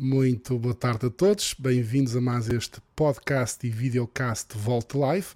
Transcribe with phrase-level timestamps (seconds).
[0.00, 5.26] Muito boa tarde a todos, bem-vindos a mais este podcast e videocast Volt Live.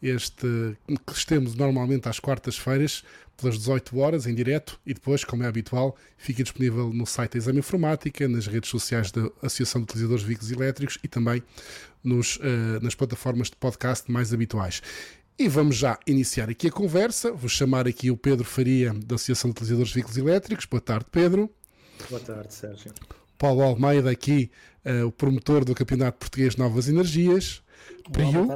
[0.00, 3.02] Este que temos normalmente às quartas-feiras,
[3.36, 7.38] pelas 18 horas, em direto, e depois, como é habitual, fica disponível no site da
[7.38, 11.42] Exame Informática, nas redes sociais da Associação de Utilizadores de Veículos Elétricos e também
[12.04, 14.80] nos, uh, nas plataformas de podcast mais habituais.
[15.36, 17.32] E vamos já iniciar aqui a conversa.
[17.32, 20.66] Vou chamar aqui o Pedro Faria, da Associação de Utilizadores de Veículos Elétricos.
[20.66, 21.50] Boa tarde, Pedro.
[22.08, 22.92] Boa tarde, Sérgio.
[23.44, 24.50] Paulo Almeida, aqui,
[24.86, 27.62] uh, o promotor do Campeonato Português de Novas Energias.
[28.10, 28.48] Prio.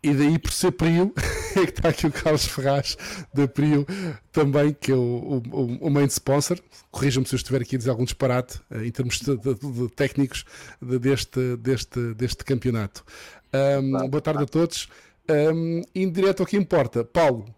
[0.00, 1.12] E daí, por ser Prio,
[1.56, 2.96] é que está aqui o Carlos Ferraz,
[3.34, 3.84] da Prio,
[4.30, 6.60] também, que é o, o, o main sponsor.
[6.92, 9.88] Corrija-me se eu estiver aqui a dizer algum disparate uh, em termos de, de, de
[9.96, 10.44] técnicos
[10.80, 13.04] de, deste, deste, deste campeonato.
[13.52, 14.88] Um, boa tarde a todos.
[15.28, 17.52] Um, em direto ao que importa, Paulo,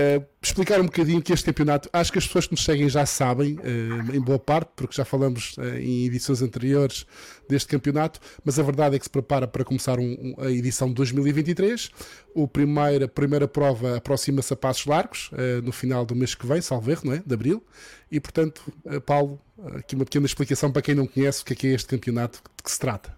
[0.00, 3.04] uh, explicar um bocadinho que este campeonato, acho que as pessoas que nos seguem já
[3.04, 7.06] sabem, uh, em boa parte, porque já falamos uh, em edições anteriores
[7.48, 10.88] deste campeonato, mas a verdade é que se prepara para começar um, um, a edição
[10.88, 11.90] de 2023.
[12.34, 15.30] O primeiro, a primeira prova aproxima-se a passos largos,
[15.64, 17.22] no final do mês que vem, salvo erro, não é?
[17.26, 17.60] De abril.
[18.08, 18.72] E portanto,
[19.04, 19.40] Paulo,
[19.74, 22.40] aqui uma pequena explicação para quem não conhece o que é, que é este campeonato,
[22.56, 23.12] de que se trata.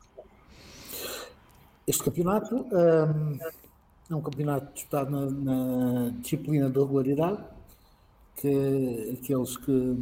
[1.87, 2.55] Este campeonato.
[2.57, 3.39] Um
[4.11, 7.43] é um campeonato disputado na, na disciplina da regularidade,
[8.37, 9.97] que aqueles que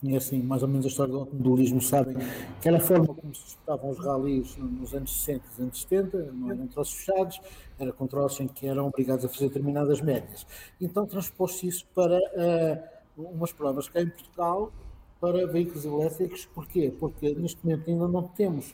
[0.00, 2.16] conhecem mais ou menos a história do automobilismo sabem
[2.60, 6.32] que era a forma como se disputavam os ralis nos anos 60 e anos 70,
[6.32, 7.40] não eram troços fechados,
[7.78, 10.46] era com troços em que eram obrigados a fazer determinadas médias.
[10.80, 14.72] Então transpôs-se isso para uh, umas provas cá em Portugal
[15.20, 16.46] para veículos elétricos.
[16.46, 16.92] Porquê?
[16.98, 18.70] Porque neste momento ainda não temos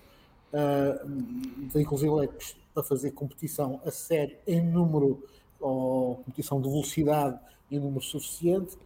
[0.52, 5.22] uh, veículos elétricos para fazer competição a sério em número,
[5.60, 7.38] ou competição de velocidade
[7.70, 8.76] em número suficiente,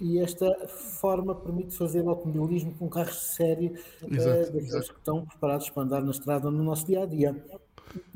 [0.00, 3.66] e esta forma permite fazer automobilismo com carros de série
[4.02, 7.44] uh, daqueles que estão preparados para andar na estrada no nosso dia a dia.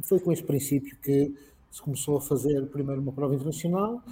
[0.03, 1.35] Foi com esse princípio que
[1.71, 4.03] se começou a fazer primeiro uma prova internacional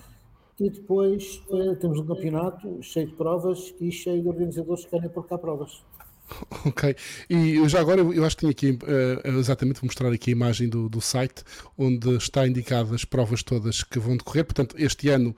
[0.58, 5.08] e depois uh, temos um campeonato cheio de provas e cheio de organizadores que querem
[5.10, 5.84] pôr cá provas.
[6.66, 6.96] Ok,
[7.30, 10.32] e eu já agora eu acho que tenho aqui uh, exatamente vou mostrar aqui a
[10.32, 11.42] imagem do, do site
[11.76, 14.44] onde está indicado as provas todas que vão decorrer.
[14.44, 15.34] Portanto, este ano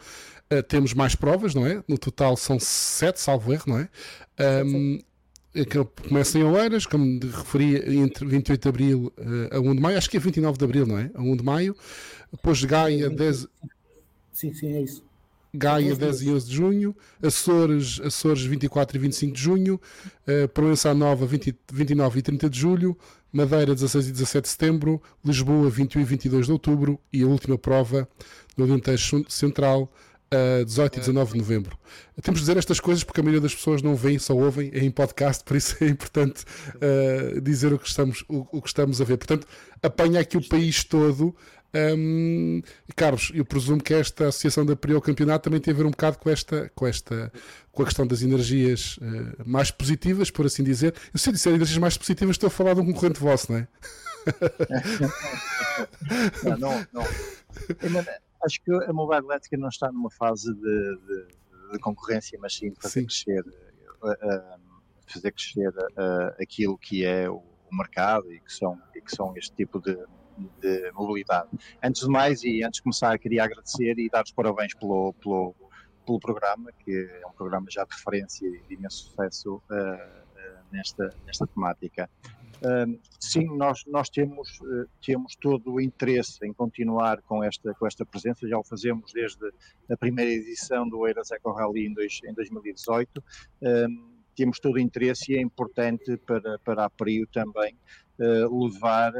[0.52, 1.82] uh, temos mais provas, não é?
[1.86, 3.88] No total são sete, salvo erro, não é?
[4.64, 4.98] Um,
[5.52, 9.12] que começam em Oeiras, como referi, entre 28 de Abril
[9.50, 11.10] a 1 de Maio, acho que é 29 de Abril, não é?
[11.14, 11.76] A 1 de Maio,
[12.30, 13.46] depois Gaia 10...
[14.32, 15.07] Sim, sim, é isso.
[15.54, 19.80] Gaia 10 e 11 de junho, Açores, Açores 24 e 25 de junho,
[20.26, 22.98] uh, Proença Nova 20, 29 e 30 de julho,
[23.32, 27.58] Madeira 16 e 17 de setembro, Lisboa 21 e 22 de outubro e a última
[27.58, 28.08] prova
[28.56, 29.92] no Alentejo Central
[30.32, 31.78] uh, 18 e 19 de novembro.
[32.22, 34.80] Temos de dizer estas coisas porque a maioria das pessoas não vêem, só ouvem é
[34.80, 36.44] em podcast, por isso é importante
[36.76, 39.16] uh, dizer o que, estamos, o, o, que estamos a ver.
[39.16, 39.46] Portanto,
[39.82, 41.34] apanha aqui o país todo
[42.96, 46.18] Carlos, eu presumo que esta associação da Prio Campeonato também tem a ver um bocado
[46.18, 47.30] com esta, com esta,
[47.70, 50.94] com a questão das energias uh, mais positivas, por assim dizer.
[51.12, 53.68] Eu sei dizer energias mais positivas, estou a falar de um concorrente vosso, não é?
[56.44, 57.04] não, não, não.
[58.44, 61.26] Acho que a Mobile Elétrica não está numa fase de, de,
[61.72, 63.06] de concorrência, mas sim fazer sim.
[63.06, 63.44] crescer,
[64.02, 64.60] uh, uh,
[65.06, 65.72] fazer crescer
[66.40, 67.36] aquilo que é o,
[67.70, 69.98] o mercado e que são, e que são este tipo de
[70.60, 71.48] de mobilidade.
[71.82, 75.54] Antes de mais, e antes de começar, queria agradecer e dar os parabéns pelo, pelo,
[76.06, 80.64] pelo programa, que é um programa já de referência e de imenso sucesso uh, uh,
[80.72, 82.08] nesta, nesta temática.
[82.58, 84.58] Uh, sim, nós, nós temos,
[85.04, 89.52] temos todo o interesse em continuar com esta, com esta presença, já o fazemos desde
[89.90, 93.22] a primeira edição do Eiras Eco Rally em, dois, em 2018.
[94.38, 97.74] Temos todo o interesse e é importante para, para a PRIO também
[98.18, 99.12] levar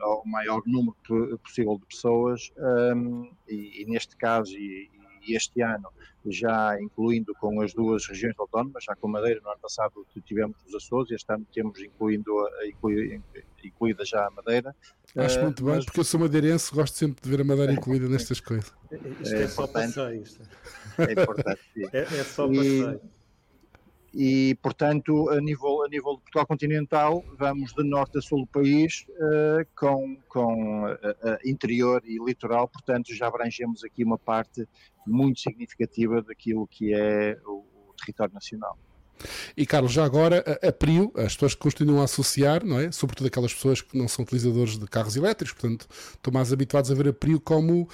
[0.00, 0.96] ao maior número
[1.42, 2.50] possível de pessoas
[2.94, 4.90] um, e, e, neste caso e,
[5.26, 5.88] e, este ano
[6.26, 10.74] já incluindo com as duas regiões autónomas, já com Madeira, no ano passado tivemos os
[10.74, 13.20] Açores, este ano temos incluindo a, inclui,
[13.64, 14.74] incluída já a Madeira.
[15.16, 15.84] Acho muito bem, mas...
[15.84, 18.72] porque eu sou madeirense, gosto sempre de ver a Madeira incluída nestas coisas.
[19.20, 20.24] Isto é, é só passeio.
[20.98, 21.60] É importante.
[21.92, 23.17] É, é, só passeio e,
[24.62, 29.06] portanto, a nível, a nível de Portugal continental, vamos de norte a sul do país
[29.10, 30.96] uh, com, com uh,
[31.44, 34.66] interior e litoral, portanto, já abrangemos aqui uma parte
[35.06, 37.64] muito significativa daquilo que é o
[37.98, 38.78] território nacional.
[39.56, 42.90] E Carlos, já agora, a, a Prio, as pessoas que continuam a associar, não é?
[42.92, 46.94] Sobretudo aquelas pessoas que não são utilizadores de carros elétricos, portanto, estão mais habituados a
[46.94, 47.88] ver a Prio como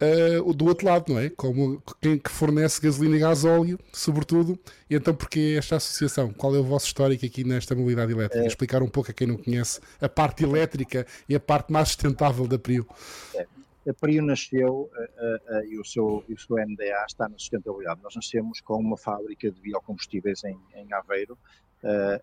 [0.00, 1.30] uh, do outro lado, não é?
[1.30, 4.58] Como quem que fornece gasolina e gasóleo, sobretudo.
[4.88, 6.32] E então, porquê esta associação?
[6.32, 8.44] Qual é o vosso histórico aqui nesta mobilidade elétrica?
[8.44, 8.46] É.
[8.46, 12.46] Explicar um pouco a quem não conhece a parte elétrica e a parte mais sustentável
[12.46, 12.86] da Prio.
[13.34, 13.46] É.
[13.90, 18.00] A Prio nasceu uh, uh, e, o seu, o seu MDA está na sustentabilidade.
[18.02, 21.36] Nós nascemos com uma fábrica de biocombustíveis em, em Aveiro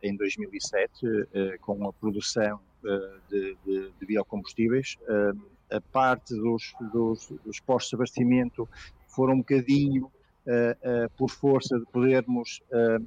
[0.04, 0.92] em 2007,
[1.62, 2.60] com a produção
[3.28, 4.98] de, de, de, biocombustíveis.
[5.72, 8.69] a parte dos, dos, dos postos de abastecimento
[9.08, 10.12] foram um bocadinho
[11.18, 13.00] por força de podermos eh,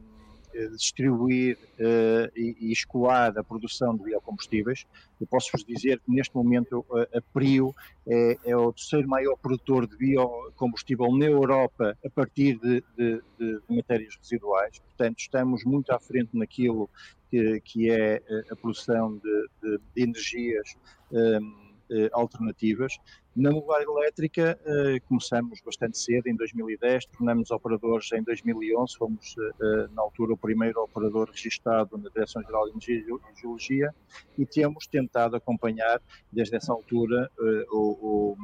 [0.72, 4.86] distribuir uh, e, e, escoar a produção de biocombustíveis.
[5.20, 7.74] Eu posso-vos dizer que neste momento uh, a Prio
[8.06, 13.60] é, é, o terceiro maior produtor de biocombustível na Europa a partir de, de, de,
[13.68, 14.78] matérias residuais.
[14.78, 16.88] Portanto, estamos muito à frente naquilo
[17.30, 20.76] que, que é a produção de, de energias.
[21.12, 21.69] Um, eh,
[22.12, 22.98] alternativas.
[23.34, 29.88] Na mobilidade elétrica eh, começamos bastante cedo, em 2010, tornamos operadores em 2011, fomos eh,
[29.94, 33.94] na altura o primeiro operador registado na Direção-Geral de Energia e Geologia
[34.36, 36.00] e temos tentado acompanhar
[36.32, 37.30] desde essa altura
[37.70, 38.36] o, o,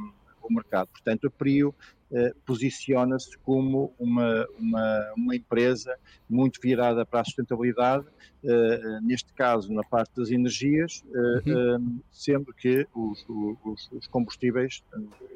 [0.43, 0.89] o mercado.
[0.89, 1.75] Portanto, a PRIO
[2.13, 5.97] eh, posiciona-se como uma, uma, uma, empresa
[6.31, 8.07] muito virada para a sustentabilidade,
[8.45, 12.01] uh, neste caso na parte das energias, uh, uhum.
[12.13, 14.85] sendo que os, os, os, combustíveis,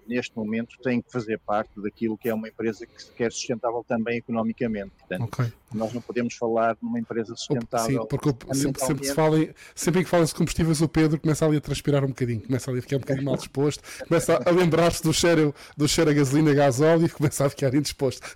[0.06, 3.84] neste momento, têm que fazer parte daquilo que é uma empresa que se quer sustentável
[3.86, 4.92] também economicamente.
[4.96, 5.52] Portanto, okay.
[5.74, 8.02] Nós não podemos falar numa empresa sustentável.
[8.02, 11.46] Sim, porque sempre, sempre, se fala em, sempre que fala-se de combustíveis, o Pedro começa
[11.46, 14.48] ali a transpirar um bocadinho, começa ali a ficar um bocadinho mal disposto, começa a,
[14.48, 18.26] a lembrar-se do cheiro, do cheiro a gasolina gasóleo e começa a ficar indisposto.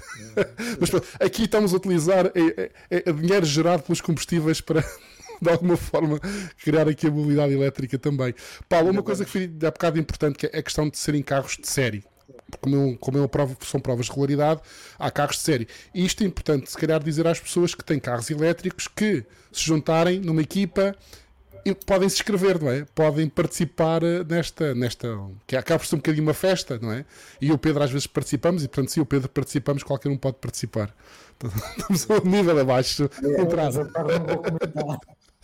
[0.81, 0.91] Mas
[1.21, 4.83] aqui estamos a utilizar é, é, é dinheiro gerado pelos combustíveis para
[5.41, 6.19] de alguma forma
[6.63, 8.35] criar aqui a mobilidade elétrica também.
[8.69, 11.57] Paulo, uma coisa que foi há bocado importante que é a questão de serem carros
[11.57, 12.05] de série.
[12.61, 14.61] Como, eu, como eu provo, são provas de regularidade,
[14.99, 15.69] há carros de série.
[15.95, 19.65] E isto é importante, se calhar, dizer às pessoas que têm carros elétricos que se
[19.65, 20.95] juntarem numa equipa
[21.87, 22.85] podem se inscrever, não é?
[22.95, 25.09] Podem participar eh, nesta, nesta
[25.47, 27.07] que acaba por ser um bocadinho uma festa, não é?
[27.41, 30.37] E o Pedro às vezes participamos, e portanto, se o Pedro participamos, qualquer um pode
[30.37, 30.95] participar.
[31.79, 33.05] Estamos a um nível abaixo.
[33.05, 33.09] É,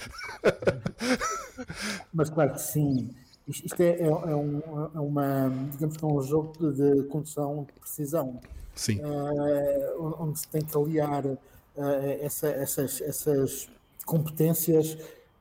[2.12, 3.10] Mas claro que sim.
[3.50, 4.60] Isto é, é, é, um,
[4.94, 8.40] é uma, digamos que é um jogo de, de condução de precisão.
[8.74, 9.00] Sim.
[9.00, 11.38] Uh, onde se tem que aliar uh,
[12.20, 13.68] essa, essas, essas
[14.06, 14.96] competências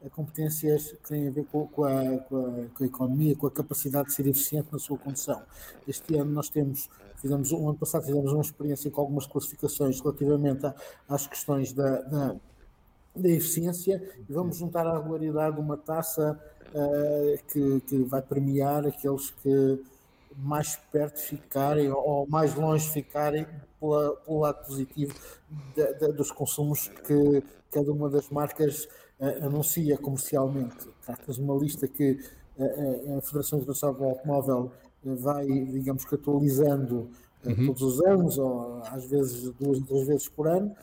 [0.08, 3.52] competências que têm a ver com, com, a, com, a, com, a, economia, com a
[3.52, 5.42] capacidade de ser eficiente na sua condução.
[5.86, 10.66] Este ano nós temos, fizemos, um ano passado fizemos uma experiência com algumas classificações relativamente
[10.66, 10.74] a,
[11.10, 12.36] às questões da, da,
[13.14, 16.40] da, eficiência e vamos juntar à regularidade uma taça
[16.74, 19.82] uh, que, que vai premiar aqueles que
[20.38, 23.46] mais perto ficarem ou mais longe ficarem
[23.80, 25.14] pela, pelo lado positivo
[25.76, 28.88] de, de, dos consumos que cada uma das marcas
[29.42, 30.88] anuncia comercialmente.
[31.06, 32.20] Trata-se de uma lista que
[32.58, 34.72] a, a Federação Internacional do Automóvel
[35.06, 37.10] eh, vai, digamos que, atualizando
[37.46, 37.68] eh, uhum.
[37.68, 40.76] todos os anos, ou às vezes duas ou três vezes por ano.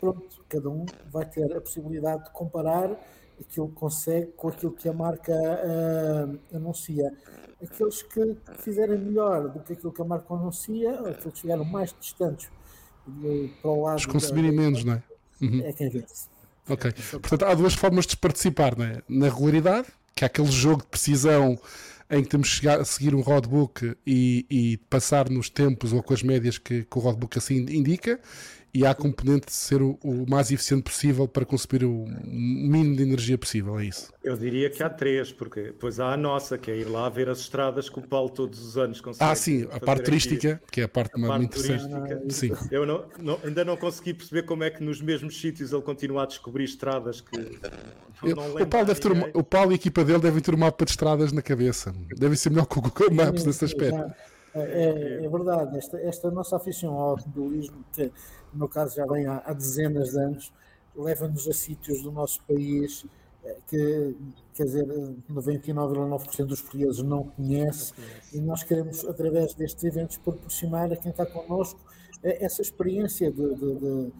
[0.00, 2.90] Pronto, cada um vai ter a possibilidade de comparar
[3.40, 7.12] aquilo que consegue com aquilo que a marca uh, anuncia.
[7.62, 11.94] Aqueles que fizerem melhor do que aquilo que a marca anuncia, aqueles que estiveram mais
[11.98, 12.48] distantes
[13.06, 13.98] de, para o lado.
[13.98, 15.02] Os consumirem menos, não é?
[15.40, 15.62] Uhum.
[15.64, 16.28] É quem vence.
[16.68, 16.92] Ok.
[17.12, 19.02] Portanto, há duas formas de participar, não é?
[19.08, 21.58] Na regularidade, que é aquele jogo de precisão
[22.10, 26.22] em que temos que seguir um roadbook e, e passar nos tempos ou com as
[26.22, 28.18] médias que, que o roadbook assim indica,
[28.72, 32.96] e há a componente de ser o, o, mais eficiente possível para consumir o mínimo
[32.96, 34.12] de energia possível, é isso?
[34.22, 37.28] Eu diria que há três, porque depois há a nossa, que é ir lá ver
[37.28, 39.30] as estradas que o Paulo todos os anos consegue.
[39.30, 40.72] Ah, sim, a parte turística, aqui.
[40.72, 42.32] que é a parte a mais interessante.
[42.32, 42.52] Sim.
[42.70, 46.24] Eu não, não, ainda não consegui perceber como é que nos mesmos sítios ele continua
[46.24, 47.36] a descobrir estradas que.
[48.22, 50.54] Não, não o, Paulo deve ter uma, o Paulo e a equipa dele devem ter
[50.54, 51.94] um mapa de estradas na cabeça.
[52.16, 54.12] Deve ser melhor que o Google Maps nesse aspecto.
[54.54, 58.10] É, é, é, verdade, esta, esta nossa afeição ao automobilismo, que
[58.52, 60.52] no meu caso já vem há, há dezenas de anos,
[60.96, 63.04] leva-nos a sítios do nosso país
[63.44, 64.16] eh, que,
[64.54, 64.86] quer dizer,
[65.30, 67.92] 99,9% dos portugueses não conhece,
[68.32, 71.80] e nós queremos, através destes eventos, proporcionar a quem está connosco
[72.22, 74.12] eh, essa experiência de, de, de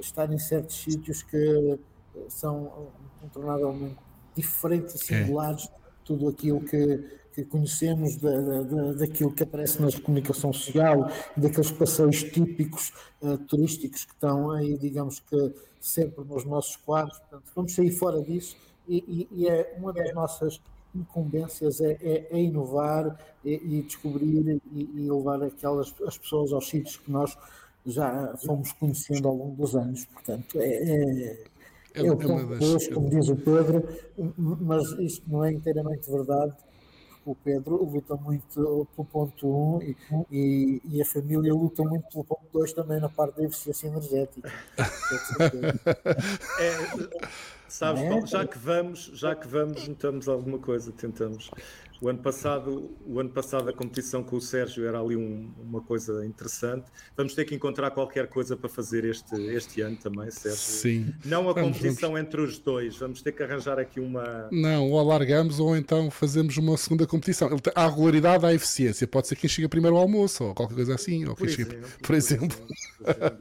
[0.00, 1.78] estar em certos sítios que
[2.16, 3.96] eh, são incontornavelmente
[4.34, 5.68] diferentes e singulares
[6.04, 7.04] tudo aquilo que,
[7.36, 14.06] que conhecemos, da, da, daquilo que aparece na comunicação social, daqueles passeios típicos uh, turísticos
[14.06, 17.18] que estão aí, digamos que sempre nos nossos quadros.
[17.18, 18.56] Portanto, vamos sair fora disso
[18.88, 20.60] e, e, e é uma das nossas
[20.94, 26.96] incumbências é, é, é inovar e, e descobrir e, levar aquelas as pessoas aos sítios
[26.96, 27.36] que nós
[27.84, 30.06] já fomos conhecendo ao longo dos anos.
[30.06, 31.46] Portanto, é, é,
[31.94, 32.88] é, é o ponto das...
[32.88, 33.86] como diz o Pedro,
[34.36, 36.54] mas isto não é inteiramente verdade.
[37.26, 42.24] O Pedro luta muito pelo ponto 1 um, e, e, a família luta muito pelo
[42.24, 44.48] ponto 2 também na parte da eficiência energética.
[46.60, 48.08] é, Sabes, é?
[48.08, 51.50] Paulo, já que vamos, já que vamos, metamos alguma coisa, tentamos.
[52.00, 55.80] O ano passado, o ano passado a competição com o Sérgio era ali um, uma
[55.80, 56.84] coisa interessante.
[57.16, 60.58] Vamos ter que encontrar qualquer coisa para fazer este, este ano também, Sérgio.
[60.58, 61.14] Sim.
[61.24, 62.26] Não a vamos, competição vamos.
[62.26, 62.96] entre os dois.
[62.96, 64.48] Vamos ter que arranjar aqui uma.
[64.52, 67.48] Não, ou alargamos ou então fazemos uma segunda competição.
[67.74, 69.06] Há regularidade, há eficiência.
[69.06, 71.24] Pode ser quem chega primeiro ao almoço ou qualquer coisa assim.
[71.24, 72.58] Ou por, exemplo, chega, por exemplo.
[72.58, 73.36] Por exemplo.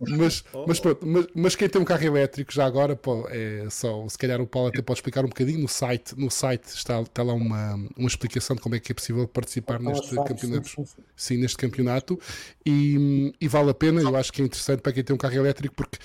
[0.18, 0.64] mas, oh.
[0.66, 4.40] mas, pronto, mas, mas, quem tem um carro elétrico já agora, é só, se calhar
[4.40, 6.18] o Paulo até pode explicar um bocadinho no site.
[6.18, 9.80] No site está, está lá uma uma, explicação de como é que é possível participar
[9.80, 10.84] neste campeonato.
[11.16, 12.18] Sim, neste campeonato.
[12.64, 15.34] E, e, vale a pena, eu acho que é interessante para quem tem um carro
[15.34, 15.98] elétrico, porque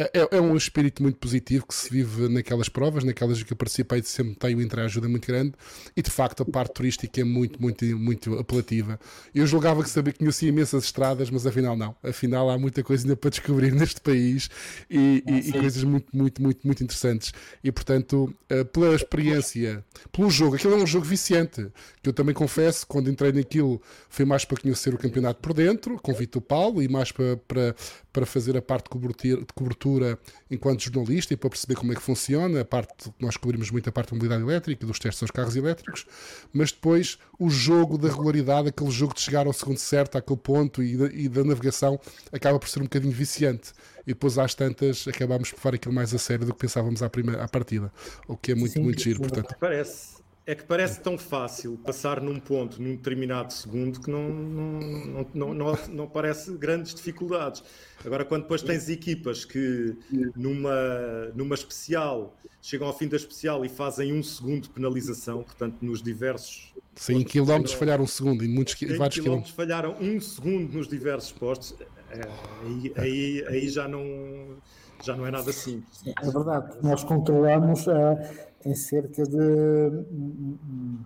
[0.00, 3.56] é, é, é um espírito muito positivo que se vive naquelas provas, naquelas que eu
[3.56, 5.52] participei, sempre tem uma entreajuda muito grande.
[5.94, 8.98] E de facto a parte turística é muito, muito, muito apelativa.
[9.34, 11.94] Eu julgava que sabia que conhecia imensas estradas, mas afinal não.
[12.02, 14.48] Afinal há muita coisa ainda para descobrir neste país
[14.88, 17.32] e, e, e coisas muito, muito, muito, muito interessantes.
[17.62, 21.70] E portanto, eh, pela experiência, pelo jogo, aquilo é um jogo viciante,
[22.02, 25.98] que eu também confesso, quando entrei naquilo, foi mais para conhecer o campeonato por dentro,
[26.00, 27.74] convite o Paulo, e mais para, para,
[28.12, 29.44] para fazer a parte de cobertura,
[29.94, 30.18] de cobertura
[30.50, 33.92] enquanto jornalista e para perceber como é que funciona, a parte, nós cobrimos muito a
[33.92, 36.06] parte da mobilidade elétrica, dos testes aos carros elétricos,
[36.52, 40.82] mas depois o jogo da regularidade, aquele jogo de chegar ao segundo certo, àquele ponto
[40.82, 41.98] e da, e da navegação,
[42.32, 46.14] acaba por ser um bocadinho viciante e depois às tantas acabámos por levar aquilo mais
[46.14, 47.92] a sério do que pensávamos à, primeira, à partida,
[48.26, 49.20] o que é muito, Sim, muito giro.
[49.20, 49.54] Portanto.
[49.60, 50.19] Parece,
[50.50, 55.54] é que parece tão fácil passar num ponto, num determinado segundo, que não, não, não,
[55.54, 57.62] não, não, parece grandes dificuldades.
[58.04, 59.96] Agora, quando depois tens equipas que
[60.34, 65.76] numa, numa especial chegam ao fim da especial e fazem um segundo de penalização, portanto,
[65.82, 66.74] nos diversos.
[66.96, 71.30] Sim, quilómetros falharam um segundo, em muitos em vários quilómetros falharam um segundo nos diversos
[71.30, 71.76] postos,
[72.10, 72.28] é,
[72.64, 74.56] aí, aí, aí já não
[75.02, 76.02] já não é nada simples.
[76.04, 78.18] É verdade, nós controlamos uh,
[78.64, 80.98] em cerca de um,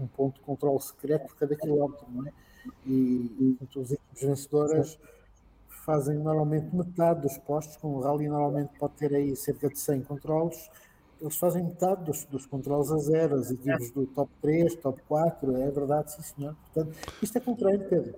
[0.00, 2.32] um, ponto de controle secreto por cada quilómetro, não é?
[2.86, 4.98] E, e as equipes vencedoras
[5.84, 10.02] fazem normalmente metade dos postos, com o rally normalmente pode ter aí cerca de 100
[10.02, 10.70] controles,
[11.20, 15.56] eles fazem metade dos, dos controles a zero, as equipes do top 3, top 4,
[15.56, 16.56] é verdade, sim senhor.
[16.72, 18.14] Portanto, isto é com treino, Pedro.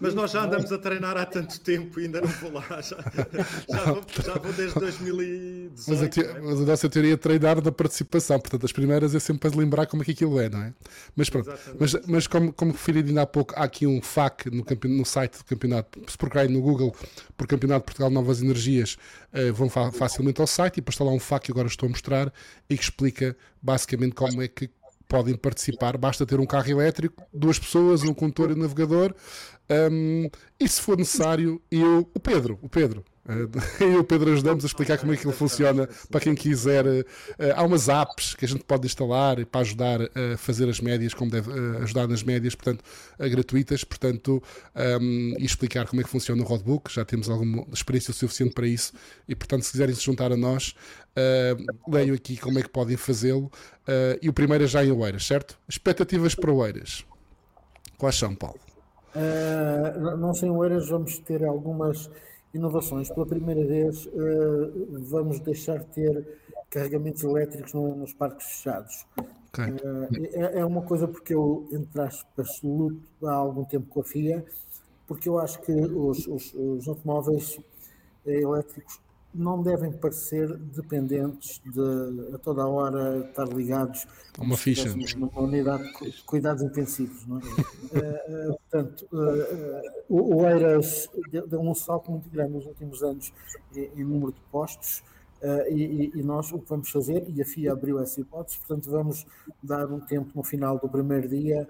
[0.00, 2.62] Mas nós já andamos a treinar há tanto tempo e ainda não vou lá.
[2.82, 2.96] Já,
[3.68, 5.84] já, vou, já vou, desde 2018.
[5.88, 6.40] Mas a, te, é?
[6.40, 8.38] mas a, nossa teoria é treinar na participação.
[8.38, 10.74] Portanto, as primeiras é sempre para lembrar como é que aquilo é, não é?
[11.16, 11.50] Mas pronto.
[11.78, 14.64] Mas, mas como, como referi ainda há pouco, há aqui um FAQ no,
[14.96, 15.98] no site do campeonato.
[16.06, 16.94] Se procurarem no Google
[17.36, 18.98] por Campeonato de Portugal Novas Energias,
[19.32, 21.86] uh, vão fa facilmente ao site e depois está lá um FAQ que agora estou
[21.86, 22.32] a mostrar
[22.68, 24.68] e que explica basicamente como é que
[25.08, 29.14] podem participar, basta ter um carro elétrico, duas pessoas, um condutor e um navegador,
[29.90, 33.50] um, e se for necessário, eu, o Pedro, o Pedro, eu
[33.92, 36.86] e o Pedro ajudamos a explicar como é que ele funciona para quem quiser.
[36.86, 37.04] Uh,
[37.54, 41.30] há umas apps que a gente pode instalar para ajudar a fazer as médias, como
[41.30, 42.82] deve uh, ajudar nas médias, portanto,
[43.18, 44.42] gratuitas, portanto,
[45.00, 46.90] um, e explicar como é que funciona o roadbook.
[46.90, 48.92] Já temos alguma experiência suficiente para isso
[49.28, 50.74] e, portanto, se quiserem se juntar a nós,
[51.16, 53.50] uh, leiam aqui como é que podem fazê-lo.
[54.22, 55.58] e o primeiro é já em Oeiras, certo?
[55.68, 57.04] Expectativas para Oeiras.
[57.98, 58.60] Quais são, Paulo?
[59.14, 62.08] Uh, não sei, em Oeiras vamos ter algumas
[62.52, 63.08] inovações.
[63.08, 66.38] Pela primeira vez, uh, vamos deixar de ter
[66.70, 69.06] carregamentos elétricos no, nos parques fechados.
[69.48, 69.72] Okay.
[69.72, 74.04] Uh, é, é, uma coisa porque eu, entre aspas, luto há algum tempo com a
[74.04, 74.44] FIA,
[75.06, 77.58] porque eu acho que os, os, os automóveis
[78.26, 79.00] elétricos
[79.34, 84.06] não devem parecer dependentes de a toda a hora estar ligados
[84.38, 87.26] a uma ficha numa unidade de cuidados intensivos.
[87.26, 87.40] Não é?
[87.40, 91.08] uh, uh, portanto, uh, o Eiras
[91.48, 93.32] deu um salto muito grande nos últimos anos
[93.74, 95.02] em, em número de postos.
[95.70, 99.24] E, e, nós o que vamos fazer, e a FIA abriu essa hipótese, portanto, vamos
[99.62, 101.68] dar um tempo no final do primeiro dia,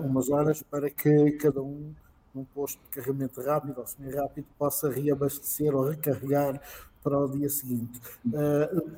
[0.00, 1.94] umas horas, para que cada um
[2.34, 6.60] num posto de carregamento rápido ou semi-rápido possa reabastecer ou recarregar
[7.02, 8.00] para o dia seguinte.
[8.26, 8.90] Uh,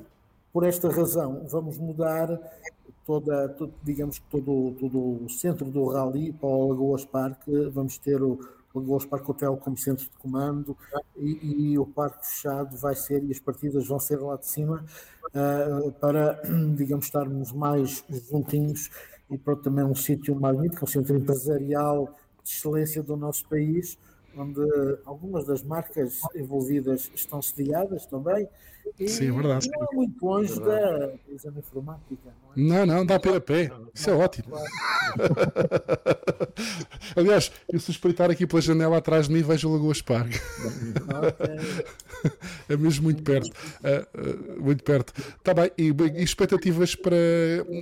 [0.51, 2.27] por esta razão, vamos mudar
[3.05, 7.97] toda, todo, digamos que todo, todo o centro do rally para o Lagoas Parque, vamos
[7.97, 8.39] ter o
[8.73, 10.77] Lagoas Parque Hotel como centro de comando
[11.17, 14.85] e, e, o parque fechado vai ser, e as partidas vão ser lá de cima,
[15.27, 16.41] uh, para,
[16.75, 18.89] digamos, estarmos mais juntinhos
[19.29, 23.97] e para também um sítio magnífico, um centro empresarial de excelência do nosso país,
[24.35, 24.61] onde
[25.05, 28.47] algumas das marcas envolvidas estão sediadas também.
[28.99, 29.69] E Sim, é verdade.
[29.69, 32.33] Não é muito longe é da exame informática.
[32.55, 32.85] Não, é?
[32.85, 33.71] não, não, dá pé a pé.
[33.93, 34.53] Isso é ótimo.
[37.15, 40.37] Aliás, eu se espreitar aqui pela janela atrás de mim, vejo o Lagoa Esparga.
[42.69, 43.47] é mesmo muito perto.
[43.47, 45.13] Uh, uh, muito perto.
[45.37, 45.71] Está bem.
[45.77, 47.15] E, e, expectativas para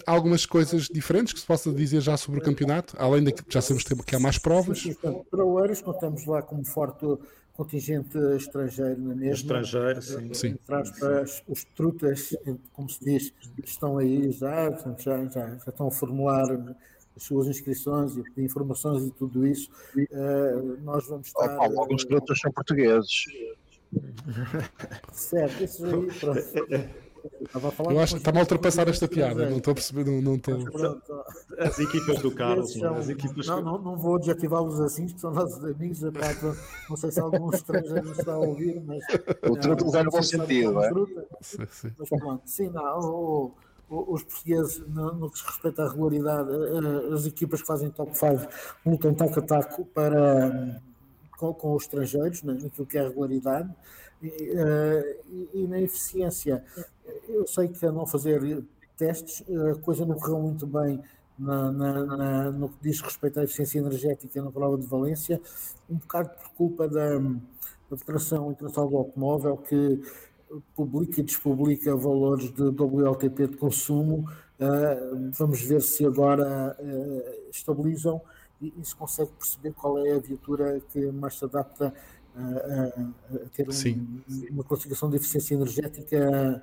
[0.06, 2.96] algumas coisas diferentes que se possa dizer já sobre o campeonato?
[2.98, 4.79] Além de que já sabemos que há mais provas.
[4.79, 7.06] Sim, sim, para o Eiros contamos lá como forte
[7.59, 9.33] contingente estrangeiro na mesma.
[9.33, 10.33] Estrangeiro, sim.
[10.33, 10.55] sim.
[10.65, 12.33] Traz para os trutas,
[12.71, 13.33] como se diz,
[13.65, 16.45] estão aí já, já, já, já estão a formular
[17.17, 19.69] as suas inscrições e informações e tudo isso.
[19.93, 21.53] Uh, nós vamos estar.
[21.53, 23.25] Oh, Paulo, alguns trutas são portugueses.
[25.11, 26.39] Certo, isso aí, pronto.
[27.89, 30.57] Eu acho que está a ultrapassar esta piada, não estou a perceber, não, não estou.
[31.57, 35.31] As equipas do Carlos, são, as equipas não, não, não vou adjetivá-los assim, porque são
[35.31, 36.01] nossos amigos,
[36.89, 39.03] não sei se alguns estrangeiros estão a ouvir, mas.
[39.49, 40.89] O truto usar no bom sentido, é?
[41.41, 41.91] Sim, sim.
[41.97, 42.99] Mas pronto, sim, não.
[42.99, 43.53] O,
[43.89, 48.15] os portugueses, no, no, que se respeita à regularidade, eh, as equipas que fazem top
[48.15, 48.47] 5
[48.85, 50.81] lutam taco a taco para,
[51.38, 53.69] com, com os estrangeiros, né, naquilo que é a regularidade.
[54.21, 56.61] E, uh, e, e, na eficiência,
[57.27, 58.63] eu sei que a não fazer
[58.97, 61.01] testes, a coisa não correu muito bem
[61.39, 65.41] na, na, na, no que diz respeito à eficiência energética na prova de Valência,
[65.89, 67.17] um bocado por culpa da,
[67.89, 70.01] da Federação Internacional do Automóvel, que
[70.75, 74.29] publica e despublica valores de WLTP de consumo.
[74.59, 78.21] Uh, vamos ver se agora uh, estabilizam
[78.61, 81.93] e, e, se consegue perceber qual é a viatura que mais se adapta
[82.35, 86.61] a, a ter um, uma classificação de eficiência energética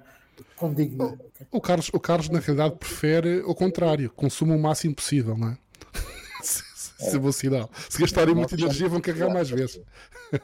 [0.57, 1.19] condigna.
[1.50, 5.50] O, o, Carlos, o Carlos, na realidade, prefere o contrário, consumo o máximo possível, não
[5.50, 5.59] é?
[6.43, 7.19] se, é.
[7.19, 7.71] vou sinal.
[7.88, 9.81] Se gastarem muita energia, vão carregar mais vezes.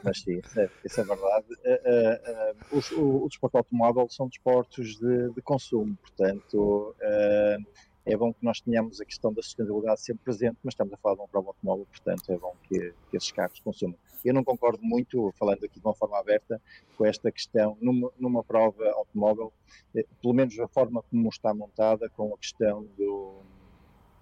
[0.03, 1.45] Mas sim, isso é, isso é verdade.
[1.49, 6.95] Uh, uh, uh, os, o, o desporto automóvel são desportos de, de consumo, portanto
[8.05, 11.15] é bom que nós tenhamos a questão da sustentabilidade sempre presente, mas estamos a falar
[11.15, 13.97] de um automóvel, portanto é bom que, que esses carros consumam.
[14.23, 16.61] Eu não concordo muito, falando aqui de uma forma aberta,
[16.97, 19.51] com esta questão, numa, numa prova automóvel,
[19.95, 23.41] eh, pelo menos a forma como está montada, com a questão do,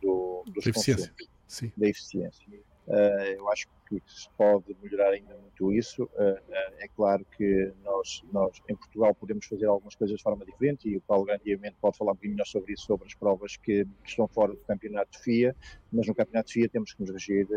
[0.01, 1.13] do, dos da eficiência.
[1.47, 1.71] Sim.
[1.75, 2.47] da eficiência.
[2.87, 6.03] Uh, eu acho que se pode melhorar ainda muito isso.
[6.03, 10.45] Uh, uh, é claro que nós, nós, em Portugal, podemos fazer algumas coisas de forma
[10.45, 13.57] diferente e o Paulo Grandiamente pode falar um bocadinho melhor sobre isso, sobre as provas
[13.57, 15.55] que, que, estão fora do campeonato de FIA,
[15.91, 17.47] mas no campeonato de FIA temos que nos regir,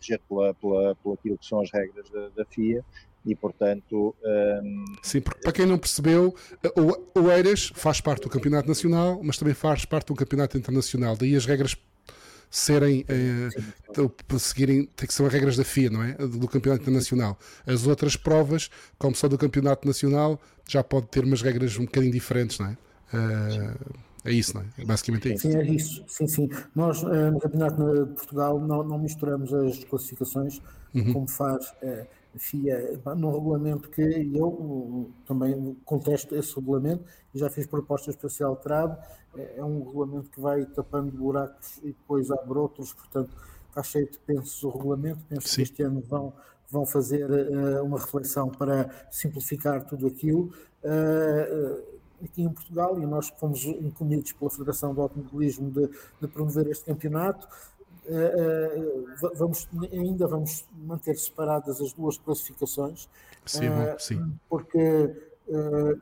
[0.00, 2.84] regir pela, pela, pela aquilo que são as regras da, da FIA
[3.24, 4.84] e portanto um...
[5.02, 6.34] sim, porque para quem não percebeu
[7.14, 11.14] o, o Eiras faz parte do campeonato nacional mas também faz parte do campeonato internacional
[11.16, 11.76] daí as regras
[12.50, 16.14] serem uh, seguirem, tem que ser as regras da FIA, não é?
[16.14, 17.38] Do campeonato internacional.
[17.64, 22.12] As outras provas, como são do campeonato nacional, já pode ter umas regras um bocadinho
[22.12, 22.76] diferentes, não é?
[23.14, 24.84] Uh, é isso, não é?
[24.84, 25.50] Basicamente é isso.
[25.50, 26.04] Sim, é isso.
[26.08, 26.48] Sim, sim.
[26.74, 30.60] Nós uh, no Campeonato de Portugal não, não misturamos as classificações
[30.94, 31.12] uhum.
[31.12, 31.72] como faz
[32.36, 37.04] FIA, num regulamento que eu também contesto esse regulamento
[37.34, 38.96] e já fiz propostas para ser alterado.
[39.36, 43.30] É, é um regulamento que vai tapando buracos e depois abre outros, portanto
[43.68, 45.20] está cheio de pensos o regulamento.
[45.28, 45.56] Penso Sim.
[45.56, 46.32] que este ano vão,
[46.68, 50.52] vão fazer uh, uma reflexão para simplificar tudo aquilo.
[50.84, 55.88] Uh, aqui em Portugal, e nós fomos incumbidos pela Federação do Automobilismo de,
[56.20, 57.46] de promover este campeonato,
[58.06, 63.08] uh, vamos, ainda vamos manter separadas as duas classificações,
[63.44, 64.32] sim, sim.
[64.48, 65.10] porque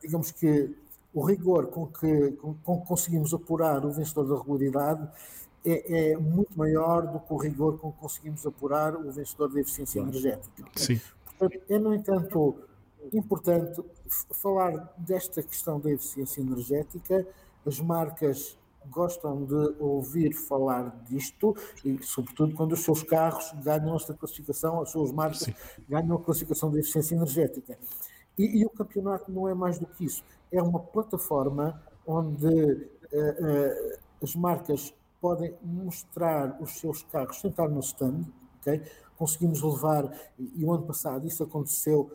[0.03, 0.75] digamos que
[1.15, 5.09] o rigor com que, com, com que conseguimos apurar o vencedor da regularidade
[5.65, 9.61] é, é, muito maior do que o rigor com que conseguimos apurar o vencedor da
[9.61, 10.65] eficiência energética.
[10.77, 11.01] Sim.
[11.39, 12.57] Portanto, é, no entanto,
[13.13, 13.83] importante
[14.33, 17.27] falar desta questão da eficiência energética.
[17.67, 18.59] As marcas
[18.91, 24.91] gostam de ouvir falar disto e, sobretudo, quando os seus carros ganham esta classificação, as
[24.91, 25.55] suas marcas Sim.
[25.89, 27.79] ganham a classificação de eficiência energética.
[28.39, 30.23] E, e, o campeonato não é mais do que isso.
[30.51, 37.69] É uma plataforma onde uh, uh, as marcas podem mostrar os seus carros sem estar
[37.69, 38.25] no stand,
[38.61, 38.81] ok?
[39.17, 42.11] Conseguimos levar, e, e o ano passado isso aconteceu,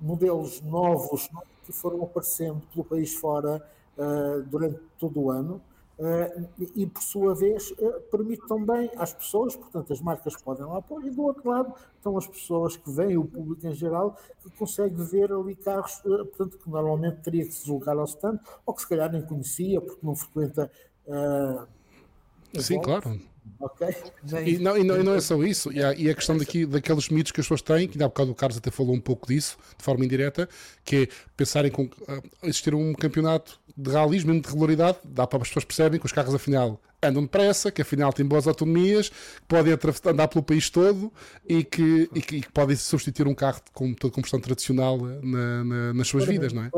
[0.00, 1.28] modelos novos
[1.64, 3.64] que foram aparecendo pelo país fora
[4.50, 5.60] durante todo o ano.
[5.96, 10.82] Uh, e, por sua vez, uh, permite também às pessoas, portanto, as marcas podem lá
[10.82, 14.50] pôr, e do outro lado estão as pessoas que vêm, o público em geral, que
[14.58, 18.74] consegue ver ali carros, uh, portanto, que normalmente teria que se deslocar ao stand, ou
[18.74, 20.68] que se calhar nem conhecia, porque não frequenta.
[22.58, 23.20] Sim, claro.
[23.60, 23.94] Okay.
[24.46, 26.66] E, não, e, não, e não é só isso, e, a, e a questão daqui,
[26.66, 29.28] daqueles mitos que as pessoas têm, que há bocado o Carlos até falou um pouco
[29.28, 30.48] disso, de forma indireta,
[30.84, 35.42] que é pensarem com uh, existir um campeonato de rallies, mesmo de regularidade, dá para
[35.42, 39.46] as pessoas perceberem que os carros afinal andam depressa, que afinal têm boas autonomias, que
[39.48, 41.12] podem andar pelo país todo
[41.48, 45.64] e que, e que, e que podem substituir um carro com de combustão tradicional na,
[45.64, 46.70] na, nas suas vidas, não é?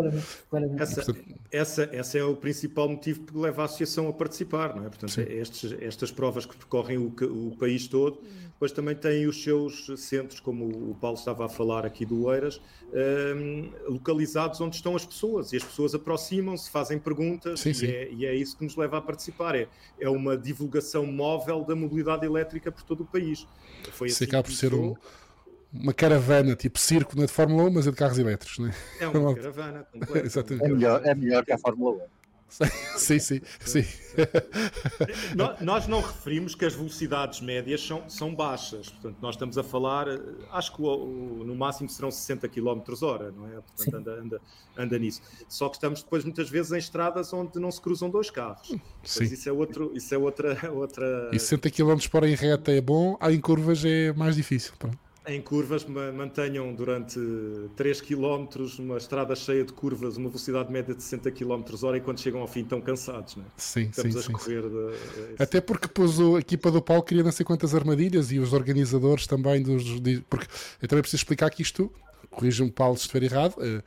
[0.78, 1.16] Essa,
[1.50, 4.88] essa, essa, é o principal motivo que leva a associação a participar, não é?
[4.88, 8.20] Portanto, estes, estas provas que percorrem o, o país todo,
[8.56, 12.58] depois também têm os seus centros, como o Paulo estava a falar aqui do Eiras,
[12.90, 17.86] um, localizados onde estão as pessoas e as pessoas aproximam-se, fazem perguntas sim, e, sim.
[17.86, 19.54] É, e, É, isso que nos leva a participar.
[19.54, 19.68] É,
[20.00, 23.46] é uma divulgação móvel da mobilidade elétrica por todo o país.
[23.92, 24.96] Foi Isso assim acaba por ser um,
[25.70, 28.68] uma caravana, tipo circo, não é de Fórmula 1, mas é de carros elétricos, não
[28.68, 28.74] é?
[29.00, 29.86] É uma caravana,
[30.62, 32.16] é, melhor, é melhor que a Fórmula 1.
[32.48, 33.84] Sim, sim, sim.
[35.60, 40.06] nós não referimos que as velocidades médias são, são baixas, portanto, nós estamos a falar,
[40.52, 43.60] acho que o, o, no máximo serão 60 km hora, não é?
[43.60, 44.40] Portanto, anda, anda,
[44.76, 45.20] anda, nisso.
[45.48, 48.74] Só que estamos depois muitas vezes em estradas onde não se cruzam dois carros.
[49.02, 49.24] Sim.
[49.24, 51.30] isso é, outro, isso é outra, outra.
[51.32, 54.72] E 60 km por em reta é bom, em curvas é mais difícil.
[54.78, 57.18] Pronto em curvas mantenham durante
[57.74, 58.46] 3 km
[58.78, 62.40] uma estrada cheia de curvas, uma velocidade média de 60 km hora e quando chegam
[62.40, 63.46] ao fim estão cansados, não é?
[63.56, 64.62] Sim, Estamos sim, a escorrer.
[64.62, 68.38] De, de, Até porque pôs a equipa do Paulo queria não sei quantas armadilhas e
[68.38, 69.84] os organizadores também dos.
[70.30, 70.46] Porque
[70.80, 71.92] eu também preciso explicar que isto,
[72.30, 73.82] corrijam-me Paulo se estiver errado, eh,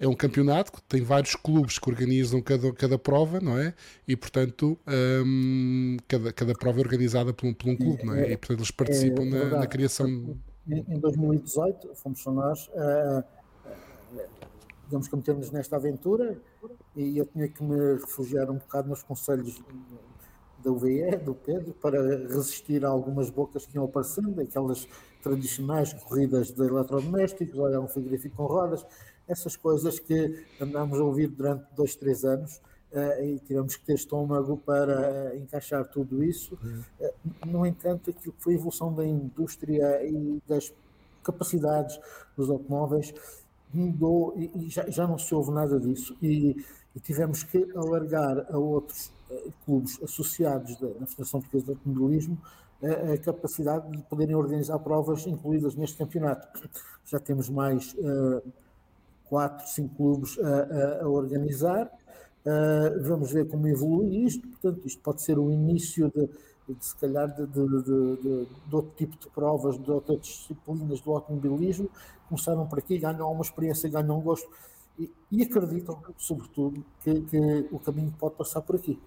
[0.00, 3.74] é um campeonato que tem vários clubes que organizam cada, cada prova, não é?
[4.08, 8.32] E portanto um, cada, cada prova é organizada por um, por um clube, não é?
[8.32, 10.36] E portanto eles participam é, é na, na criação
[10.70, 13.24] em 2018 fomos nós a,
[14.84, 16.36] digamos que metemos nesta aventura
[16.96, 19.62] e eu tinha que me refugiar um bocado nos conselhos
[20.62, 24.86] da UVE, do Pedro, para resistir a algumas bocas que iam aparecendo, aquelas
[25.22, 28.84] tradicionais corridas de eletrodomésticos, olhar um frigorífico com rodas,
[29.26, 32.60] essas coisas que andámos a ouvir durante dois, três anos
[33.22, 36.54] e tivemos que ter estômago para uh, encaixar tudo isso.
[36.98, 40.72] Uh, no entanto, aquilo que foi a evolução da indústria e das
[41.22, 42.00] capacidades
[42.36, 43.14] dos automóveis
[43.72, 46.16] mudou e, já, já, não se ouve nada disso.
[46.20, 46.56] E,
[46.94, 49.12] e tivemos que alargar a outros
[49.64, 52.36] clubes associados da, da Federação Portuguesa de Automobilismo
[52.82, 56.48] a, a, capacidade de poderem organizar provas incluídas neste campeonato.
[57.04, 57.94] Já temos mais
[59.26, 61.88] quatro, cinco clubes a, a, a organizar
[62.44, 64.46] Uh, vamos ver como evolui isto.
[64.48, 66.26] Portanto, isto pode ser o início de,
[66.74, 71.90] de se calhar, de, de, de, outro tipo de provas, de outras disciplinas do automobilismo.
[72.28, 74.48] Começaram por aqui, ganham uma experiência, ganham um gosto
[74.98, 78.98] e, e acreditam, sobretudo, que, que o caminho pode passar por aqui.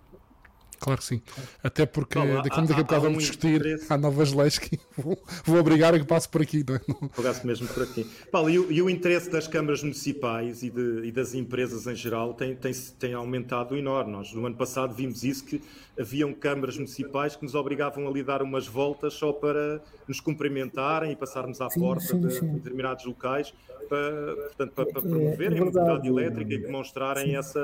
[0.79, 1.21] Claro que sim.
[1.63, 3.85] Até porque, daqui, há, daqui a bocado vamos discutir, interesse.
[3.91, 6.63] há novas leis que vão, vou obrigar a que passe por aqui.
[6.67, 7.45] Não é?
[7.45, 8.05] mesmo por aqui.
[8.31, 11.95] Paulo, e, o, e, o, interesse das câmaras municipais e, de, e, das empresas em
[11.95, 14.11] geral tem, tem, tem aumentado enorme.
[14.11, 15.61] Nós, no ano passado, vimos isso, que
[15.99, 21.11] haviam câmaras municipais que nos obrigavam a lhe dar umas voltas só para nos cumprimentarem
[21.11, 22.53] e passarmos à sim, porta sim, de sim.
[22.53, 23.53] determinados locais
[23.87, 27.61] para, portanto, para, para promoverem é, é a mobilidade elétrica e demonstrarem essa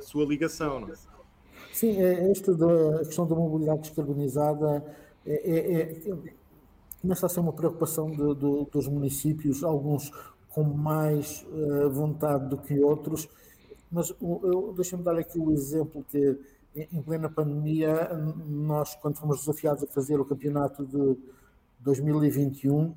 [0.00, 0.80] sua ligação.
[0.80, 1.17] Não é?
[1.78, 4.84] Sim, é, esta da, questão da mobilidade descarbonizada
[5.24, 6.12] é, é, é,
[7.00, 10.10] começa a ser uma preocupação de, de, dos municípios, alguns
[10.48, 13.28] com mais uh, vontade do que outros,
[13.92, 14.12] mas
[14.74, 16.36] deixa-me dar aqui o exemplo que
[16.74, 18.10] em plena pandemia,
[18.48, 21.16] nós, quando fomos desafiados a fazer o campeonato de
[21.78, 22.92] 2021,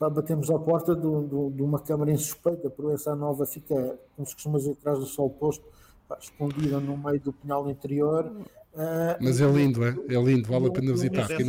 [0.00, 4.58] batemos à porta de, de, de uma câmara insuspeita, essa nova fica, como se costuma
[4.58, 5.64] dizer, atrás do sol posto,
[6.08, 8.26] pá, escondida no meio do pinhal interior.
[8.74, 9.90] Uh, Mas é lindo, é?
[10.08, 11.24] É lindo, vale a pena visitar.
[11.24, 11.42] Aqui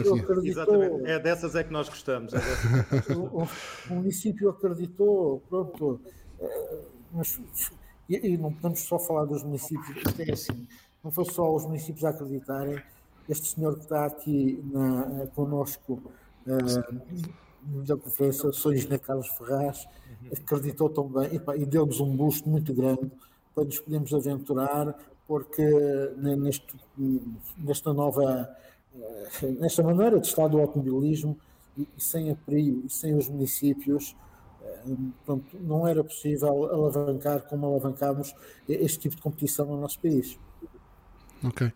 [0.47, 2.33] Exatamente, é dessas é que nós gostamos.
[2.33, 3.49] É o, o,
[3.89, 5.99] o, município acreditou, pronto,
[6.39, 7.41] uh, mas,
[8.07, 10.67] e, e, não podemos só falar dos municípios, é assim,
[11.03, 12.79] não foi só os municípios a acreditarem,
[13.27, 15.99] este senhor que está aqui na, connosco
[16.45, 19.87] uh, da conferência, sou engenheiro Carlos Ferraz,
[20.31, 23.11] acreditou também e, e deu-nos um busto muito grande
[23.55, 25.63] para nos podermos aventurar, porque
[26.17, 26.75] neste,
[27.57, 28.55] nesta nova,
[28.93, 31.37] eh, nesta maneira de estar do automobilismo,
[31.77, 34.15] e, sem a PRIO e sem os municípios,
[34.61, 34.83] eh,
[35.25, 38.33] portanto, não era possível alavancar como alavancámos
[38.67, 40.37] este tipo de competição no nosso país.
[41.43, 41.71] Ok.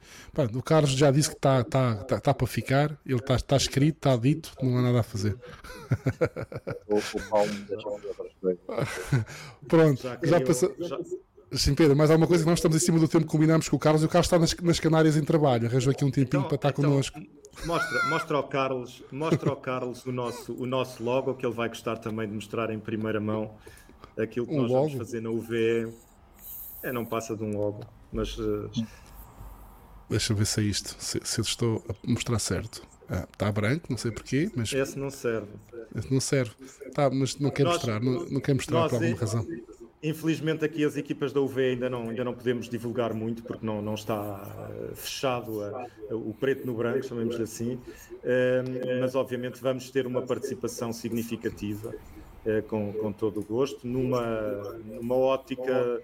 [0.56, 3.98] o Carlos já disse que está tá, tá, tá para ficar, ele está tá escrito,
[3.98, 5.38] está dito, não há nada a fazer.
[9.68, 10.76] Pronto, já, já passou.
[11.52, 13.76] Sim, Pedro, mais alguma coisa que nós estamos em cima do tempo que combinámos com
[13.76, 16.42] o Carlos e o Carlos está nas, nas Canárias em trabalho, arranjou aqui um tempinho
[16.42, 17.20] então, para estar então, connosco.
[17.66, 21.68] Mostra, mostra ao Carlos, mostra ao Carlos o nosso, o nosso logo, que ele vai
[21.68, 23.56] gostar também de mostrar em primeira mão
[24.18, 24.88] aquilo que um nós logo?
[24.90, 25.92] vamos fazer na UVE.
[26.84, 27.84] É, não passa de um logo,
[28.14, 28.70] mas uh,
[30.10, 32.82] Deixa eu ver se é isto, se, se eu estou a mostrar certo.
[33.08, 34.72] Ah, está branco, não sei porquê, mas.
[34.72, 35.48] Esse não serve.
[35.96, 36.52] Esse não serve.
[36.94, 39.46] Tá, mas não quer nós, mostrar, não, não quer mostrar por alguma razão.
[40.02, 43.82] Infelizmente aqui as equipas da UV ainda não, ainda não podemos divulgar muito porque não,
[43.82, 49.62] não está eh, fechado a, a, o preto no branco, chamemos assim, uh, mas obviamente
[49.62, 51.90] vamos ter uma participação significativa
[52.46, 56.02] uh, com, com todo o gosto, numa, numa ótica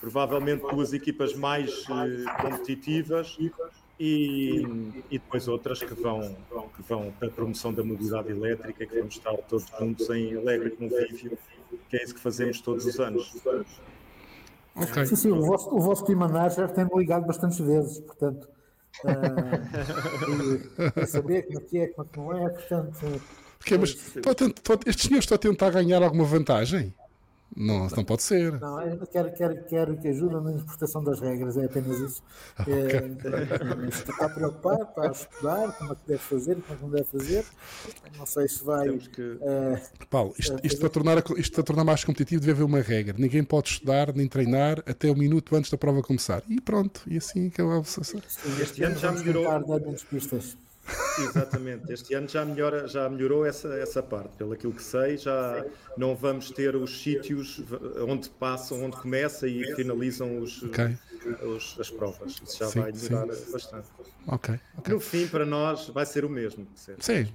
[0.00, 3.52] provavelmente duas equipas mais uh, competitivas e,
[5.10, 6.34] e, depois outras que vão,
[6.74, 10.70] que vão para a promoção da mobilidade elétrica, que vamos estar todos juntos em alegre
[10.70, 11.38] convívio,
[11.88, 13.32] que é isso que fazemos todos os anos.
[14.74, 15.06] Okay.
[15.06, 18.48] Sim, sim, o vosso, o vosso team manager tem-me ligado bastantes vezes, portanto,
[19.04, 23.22] uh, saber como é que é, como é que não é, portanto...
[23.58, 23.90] Porque, mas,
[24.86, 26.94] estes senhores estão a tentar ganhar alguma vantagem?
[27.54, 28.60] Não, não pode ser.
[28.60, 32.22] Não, eu quero, quero, quero que ajude na interpretação das regras, é apenas isso.
[32.58, 32.74] Okay.
[32.76, 36.90] É, está preocupado, está a estudar, como é que deve fazer, como é que não
[36.90, 37.44] deve fazer.
[38.18, 38.98] Não sei se vai.
[38.98, 39.22] Que...
[39.22, 43.14] Uh, Paulo, isto, isto, para tornar, isto para tornar mais competitivo deve haver uma regra.
[43.18, 46.42] Ninguém pode estudar nem treinar até um minuto antes da prova começar.
[46.48, 47.82] E pronto, e assim acabava.
[48.60, 49.46] Este ano já melhorou.
[51.18, 55.64] Exatamente, este ano já, melhora, já melhorou essa, essa parte, pelo aquilo que sei, já
[55.96, 57.62] não vamos ter os sítios
[58.06, 60.96] onde passam, onde começa e finalizam os, okay.
[61.42, 62.40] os as provas.
[62.42, 63.52] Isso já sim, vai melhorar sim.
[63.52, 63.88] bastante.
[64.28, 64.94] Okay, okay.
[64.94, 66.66] No fim, para nós, vai ser o mesmo.
[66.74, 67.26] Sim,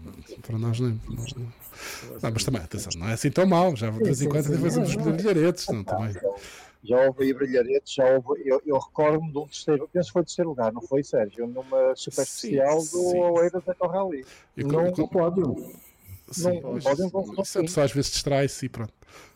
[0.42, 1.00] para nós não.
[1.10, 1.44] Nós não.
[1.44, 4.58] não mas também, atenção, não é assim tão mal, já de vez em quando até
[4.58, 6.14] fazemos bilharetes, não também
[6.84, 10.24] já houve aí brilharetes, já houve, eu, eu recordo-me de um terceiro, penso que foi
[10.24, 11.48] terceiro lugar, não foi, Sérgio?
[11.48, 14.26] Numa super especial do Oeiras da Rally.
[14.58, 15.42] Não, não pode.
[16.32, 18.70] Sim, não, podem A pessoa às vezes distrai-se e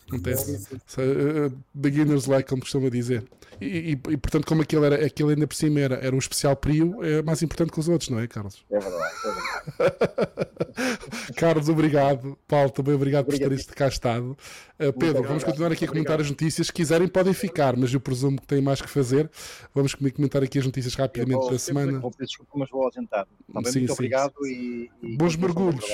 [0.08, 0.68] Acontece.
[0.98, 3.24] Uh, beginner's like, como costuma dizer.
[3.60, 6.56] E, e, e, portanto, como aquele, era, aquele ainda por cima era, era um especial
[6.56, 8.65] Prio, é mais importante que os outros, não é, Carlos?
[8.70, 9.13] É verdade.
[9.24, 10.56] É verdade.
[11.36, 12.38] Carlos, obrigado.
[12.48, 13.50] Paulo, também obrigado, obrigado.
[13.50, 14.38] por teres cá estado.
[14.80, 16.68] Uh, Pedro, vamos continuar aqui a comentar as notícias.
[16.68, 19.30] Se quiserem, podem ficar, mas eu presumo que têm mais que fazer.
[19.74, 22.00] Vamos comentar aqui as notícias rapidamente vou, da semana.
[22.00, 23.26] Vou desculpa, mas vou ausentar.
[23.52, 24.34] Também sim, muito sim, obrigado.
[24.46, 25.86] E, e bons mergulhos.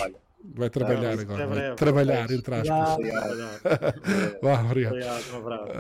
[0.44, 1.48] Vai trabalhar ah, agora.
[1.48, 2.98] Vai trabalhar, entre aspas.
[4.42, 4.94] Vá, obrigado.
[4.94, 5.72] obrigado um abraço.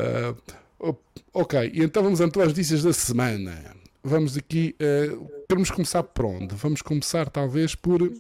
[0.79, 0.97] Uh,
[1.33, 3.75] ok, e então vamos então às notícias da semana.
[4.03, 4.75] Vamos aqui.
[4.81, 6.55] Uh, queremos começar por onde?
[6.55, 8.11] Vamos começar, talvez, por.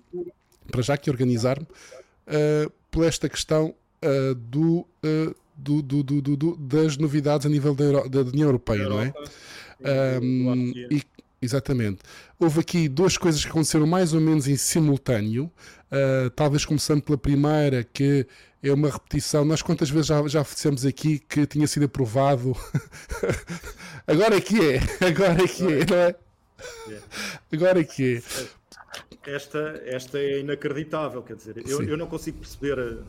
[0.71, 1.65] Para já que organizar-me.
[2.27, 3.73] Uh, por esta questão
[4.03, 8.47] uh, do, uh, do, do, do, do, das novidades a nível da, Euro, da União
[8.49, 9.13] Europeia, não é?
[10.21, 11.01] Um, e,
[11.41, 11.99] exatamente.
[12.39, 15.51] Houve aqui duas coisas que aconteceram mais ou menos em simultâneo.
[15.91, 18.27] Uh, talvez começando pela primeira, que
[18.63, 19.43] é uma repetição.
[19.43, 22.55] Nós quantas vezes já, já dissemos aqui que tinha sido aprovado?
[24.07, 26.15] agora é que é, agora é que é, não é?
[27.51, 29.31] Agora é que é.
[29.33, 33.05] Esta, esta é inacreditável, quer dizer, eu, eu não consigo perceber uh,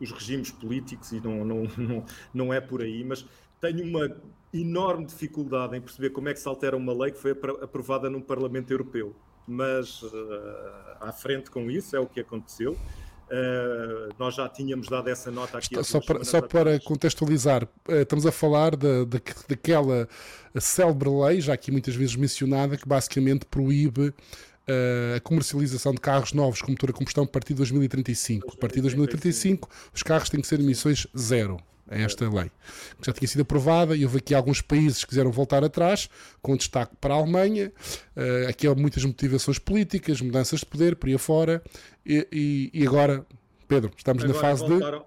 [0.00, 3.24] os regimes políticos e não, não, não, não é por aí, mas
[3.60, 4.08] tenho uma
[4.52, 8.20] enorme dificuldade em perceber como é que se altera uma lei que foi aprovada num
[8.20, 9.14] Parlamento Europeu
[9.46, 10.10] mas uh,
[11.00, 12.72] à frente com isso é o que aconteceu.
[12.72, 15.82] Uh, nós já tínhamos dado essa nota aqui.
[15.82, 20.08] Só, para, só para contextualizar, uh, estamos a falar da, da, daquela
[20.58, 24.12] célebre lei, já aqui muitas vezes mencionada, que basicamente proíbe
[25.16, 28.54] a comercialização de carros novos com motor a combustão a partir de 2035.
[28.54, 31.56] A partir de 2035, os carros têm que ser emissões zero
[31.88, 32.50] a esta lei,
[32.98, 36.08] que já tinha sido aprovada e houve aqui alguns países que quiseram voltar atrás,
[36.42, 37.72] com destaque para a Alemanha.
[38.16, 41.62] Uh, aqui há muitas motivações políticas, mudanças de poder, por aí afora.
[42.04, 43.24] E, e, e agora,
[43.68, 45.04] Pedro, estamos agora na fase voltaram,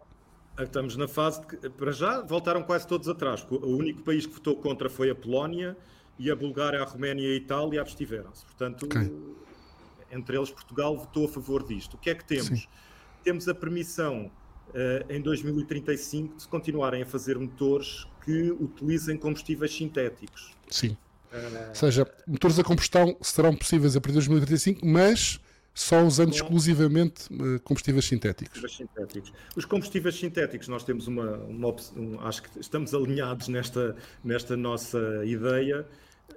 [0.58, 0.64] de.
[0.64, 1.70] Estamos na fase de.
[1.70, 3.46] Para já, voltaram quase todos atrás.
[3.50, 5.76] O único país que votou contra foi a Polónia
[6.18, 8.46] e a Bulgária, a Roménia e a Itália abstiveram-se.
[8.46, 9.12] Portanto, okay.
[10.12, 11.96] entre eles, Portugal votou a favor disto.
[11.96, 12.48] O que é que temos?
[12.48, 12.68] Sim.
[13.24, 14.32] Temos a permissão
[15.10, 20.52] em 2035 de continuarem a fazer motores que utilizem combustíveis sintéticos.
[20.70, 20.96] Sim.
[21.32, 25.40] Uh, Ou seja, motores a combustão serão possíveis a partir de 2035, mas
[25.74, 28.76] só usando exclusivamente uh, combustíveis sintéticos.
[28.76, 29.32] sintéticos.
[29.56, 35.00] Os combustíveis sintéticos, nós temos uma, uma um, acho que estamos alinhados nesta, nesta nossa
[35.26, 35.88] ideia.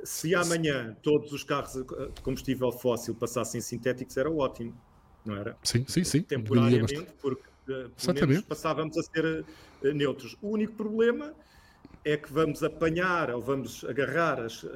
[0.05, 4.75] Se amanhã todos os carros de combustível fóssil passassem sintéticos, era ótimo,
[5.25, 5.57] não era?
[5.63, 6.23] Sim, sim, sim.
[6.23, 9.45] Temporariamente, porque pelo menos passávamos a ser
[9.83, 10.37] uh, neutros.
[10.41, 11.35] O único problema
[12.05, 14.69] é que vamos apanhar ou vamos agarrar as, uh,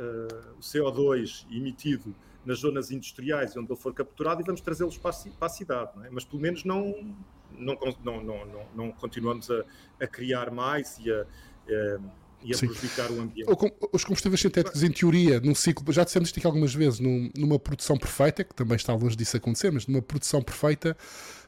[0.56, 5.46] o CO2 emitido nas zonas industriais onde ele for capturado e vamos trazê-los para, para,
[5.46, 6.10] a cidade, é?
[6.10, 7.14] mas pelo menos não,
[7.52, 9.64] não, não, não, não continuamos a,
[10.00, 11.98] a, criar mais e a, a
[12.42, 13.50] e a prejudicar o ambiente.
[13.92, 17.58] Os combustíveis sintéticos, em teoria, num ciclo, já dissemos isto aqui algumas vezes, num, numa
[17.58, 20.96] produção perfeita, que também está longe disso acontecer, mas numa produção perfeita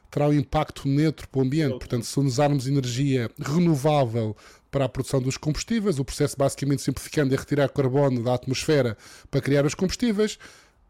[0.09, 1.77] terá um impacto neutro para o ambiente.
[1.77, 4.35] Portanto, se usarmos energia renovável
[4.71, 8.97] para a produção dos combustíveis, o processo basicamente simplificando é retirar carbono da atmosfera
[9.29, 10.37] para criar os combustíveis,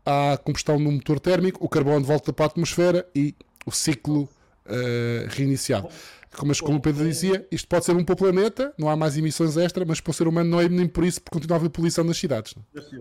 [0.05, 4.23] há combustão no motor térmico, o carbono volta para a atmosfera e o ciclo
[4.65, 5.89] uh, reiniciado.
[6.35, 9.17] Como, como o Pedro dizia, isto pode ser bom para o planeta, não há mais
[9.17, 11.59] emissões extra, mas para o ser humano não é nem por isso, porque continua a
[11.59, 12.53] haver poluição nas cidades,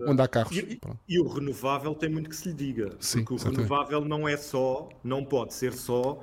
[0.07, 0.57] onde há carros.
[0.57, 3.57] E, e, o renovável tem muito que se lhe diga, Sim, porque o exatamente.
[3.61, 6.21] renovável não é só, não pode ser só uh,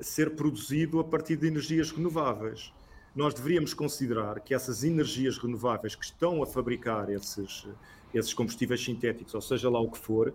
[0.00, 2.72] ser produzido a partir de energias renováveis.
[3.14, 7.66] Nós deveríamos considerar que essas energias renováveis que estão a fabricar esses,
[8.14, 10.34] esses combustíveis sintéticos, ou seja lá o que for,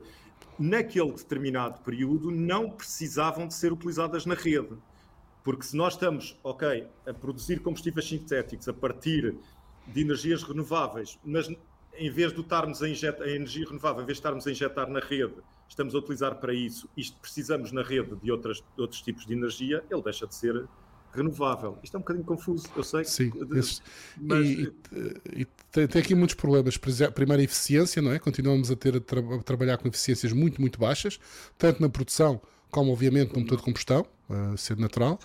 [0.57, 4.77] naquele determinado período não precisavam de ser utilizadas na rede
[5.43, 9.35] porque se nós estamos, ok, a produzir combustíveis sintéticos a partir
[9.87, 11.49] de energias renováveis, mas
[11.97, 14.89] em vez de estarmos a injetar a energia renovável, em vez de estarmos a injetar
[14.89, 15.33] na rede,
[15.67, 19.83] estamos a utilizar para isso, isto precisamos na rede de, outras, outros tipos de energia,
[19.89, 20.67] ele deixa de ser
[21.13, 21.77] renovável.
[21.83, 23.03] Isto é um bocadinho confuso, eu sei.
[23.03, 23.81] Sim, esse,
[24.17, 24.45] mas...
[24.47, 26.77] e, e, e tem, tem, aqui muitos problemas.
[26.77, 28.19] Primeiro, a eficiência, não é?
[28.19, 31.19] Continuamos a ter a, tra a trabalhar com eficiências muito, muito baixas,
[31.57, 35.19] tanto na produção como obviamente no motor de combustão, uh, ser natural.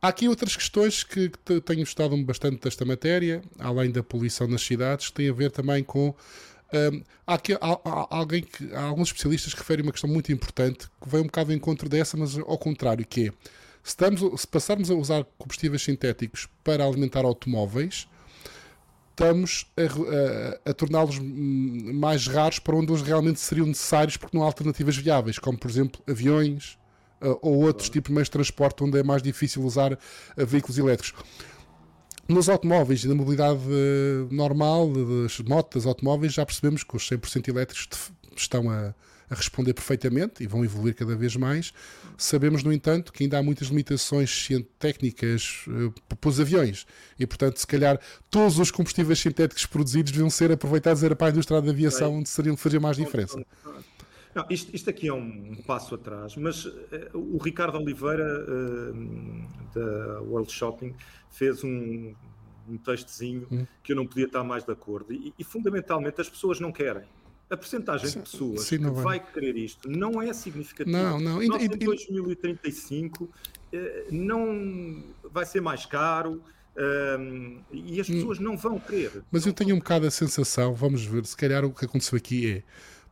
[0.00, 1.30] Há aqui outras questões que,
[1.64, 5.82] tenho estudado bastante desta matéria, além da poluição nas cidades, que tem a ver também
[5.82, 6.14] com.
[6.72, 10.32] Um, há, aqui, há, há, alguém que, há alguns especialistas que referem uma questão muito
[10.32, 13.30] importante que vem um bocado ao encontro dessa, mas ao contrário, que é
[13.86, 18.08] se, estamos, se passarmos a usar combustíveis sintéticos para alimentar automóveis,
[19.10, 24.44] estamos a, a, a torná-los mais raros para onde eles realmente seriam necessários porque não
[24.44, 26.76] há alternativas viáveis, como por exemplo aviões,
[27.20, 29.98] ou outros tipos de meios de transporte onde é mais difícil usar uh,
[30.46, 31.22] veículos elétricos.
[32.28, 34.90] Nos automóveis e na mobilidade uh, normal,
[35.22, 38.92] das motas, automóveis, já percebemos que os 100% elétricos estão a,
[39.30, 41.72] a responder perfeitamente e vão evoluir cada vez mais.
[42.18, 44.48] Sabemos, no entanto, que ainda há muitas limitações
[44.78, 46.84] técnicas uh, para os aviões
[47.16, 51.62] e, portanto, se calhar todos os combustíveis sintéticos produzidos deviam ser aproveitados para a indústria
[51.62, 53.40] da aviação, onde seriam fazer mais diferença.
[54.36, 56.78] Não, isto, isto, aqui é um passo atrás, mas uh,
[57.14, 60.94] o Ricardo Oliveira, uh, da World Shopping,
[61.30, 62.14] fez um,
[62.68, 63.66] um textozinho hum.
[63.82, 65.10] que eu não podia estar mais de acordo.
[65.10, 67.04] E, e fundamentalmente as pessoas não querem.
[67.48, 69.20] A percentagem de pessoas sim, que vai.
[69.20, 70.98] querer isto não é significativa.
[70.98, 71.40] Não, não.
[71.40, 73.30] Nós, em 2035
[73.72, 76.42] eh, não vai ser mais caro.
[76.76, 78.14] Um, e as hum.
[78.14, 79.22] pessoas não vão querer.
[79.30, 82.50] Mas eu tenho um bocado a sensação, vamos ver, se calhar o que aconteceu aqui
[82.50, 82.62] é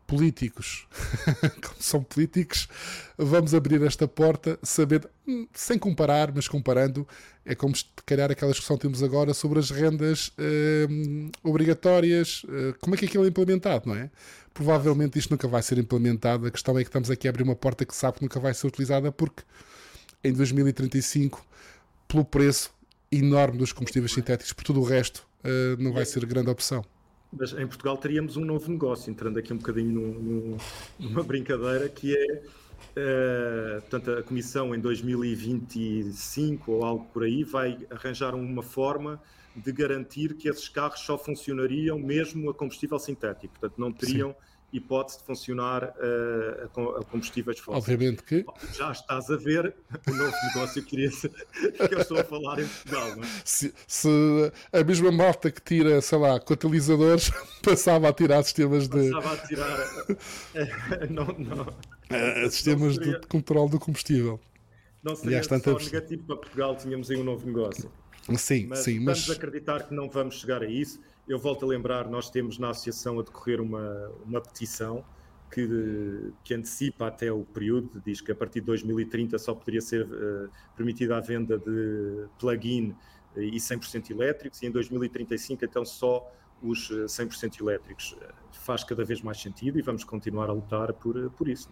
[0.06, 0.86] políticos,
[1.62, 2.68] como são políticos,
[3.16, 7.06] vamos abrir esta porta sabendo, hum, sem comparar, mas comparando,
[7.44, 10.32] é como se calhar aquela discussão que temos agora sobre as rendas
[10.88, 14.10] hum, obrigatórias, uh, como é que aquilo é implementado, não é?
[14.52, 17.56] Provavelmente isto nunca vai ser implementado, a questão é que estamos aqui a abrir uma
[17.56, 19.42] porta que sabe que nunca vai ser utilizada porque
[20.22, 21.44] em 2035,
[22.06, 22.70] pelo preço
[23.10, 26.84] enorme dos combustíveis sintéticos, por tudo o resto, uh, não vai ser grande opção
[27.38, 30.56] mas em Portugal teríamos um novo negócio, entrando aqui um bocadinho num,
[30.98, 32.42] numa brincadeira, que é
[32.96, 39.20] uh, portanto, a Comissão em 2025 ou algo por aí vai arranjar uma forma
[39.54, 44.53] de garantir que esses carros só funcionariam mesmo a combustível sintético, portanto não teriam Sim
[44.74, 47.84] hipótese de funcionar uh, a combustíveis fósseis.
[47.84, 48.44] Obviamente que.
[48.72, 49.74] Já estás a ver
[50.06, 53.08] o novo negócio que, queria, que eu estou a falar em Portugal.
[53.08, 53.26] É?
[53.44, 54.08] se, se,
[54.72, 57.30] a mesma malta que tira, sei lá, catalisadores
[57.62, 59.10] passava a tirar sistemas de.
[59.10, 59.78] Passava a tirar.
[60.54, 61.62] Eh, não, não.
[61.64, 64.40] Uh, sistemas seria, de controle do combustível.
[65.02, 67.90] Não seria só negativo para Portugal, tínhamos aí um novo negócio.
[68.36, 69.26] Sim, mas sim, mas.
[69.26, 72.70] Vamos acreditar que não vamos chegar a isso eu volto a lembrar, nós temos na
[72.70, 75.04] associação a decorrer uma, uma petição
[75.50, 80.04] que, que, antecipa até o período, diz que a partir de 2030 só poderia ser
[80.04, 82.94] uh, permitida a venda de plug-in
[83.36, 86.30] e 100% elétricos, e em 2035 então só
[86.62, 88.16] os 100% eh, elétricos.
[88.52, 91.68] Faz cada vez mais sentido e vamos continuar a lutar por, por isso.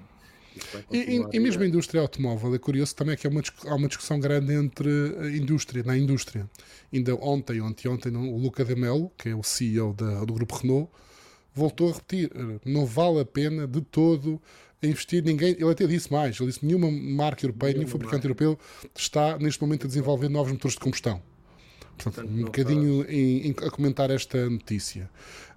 [0.90, 4.18] E, e, mesmo a indústria automóvel, é curioso também que há uma, há uma discussão
[4.20, 4.90] grande entre
[5.20, 6.48] a indústria, na indústria.
[6.92, 10.56] Ainda ontem, ontem, ontem, o Luca de Mello, que é o CEO da, do grupo
[10.56, 10.90] Renault,
[11.54, 12.30] voltou a repetir:
[12.64, 14.40] não vale a pena de todo
[14.82, 15.22] investir.
[15.22, 18.58] Ninguém, ele até disse mais: ele disse nenhuma marca europeia, nenhum fabricante europeu
[18.94, 21.22] está neste momento a desenvolver novos motores de combustão.
[21.96, 25.08] Portanto, um bocadinho em, em, a comentar esta notícia.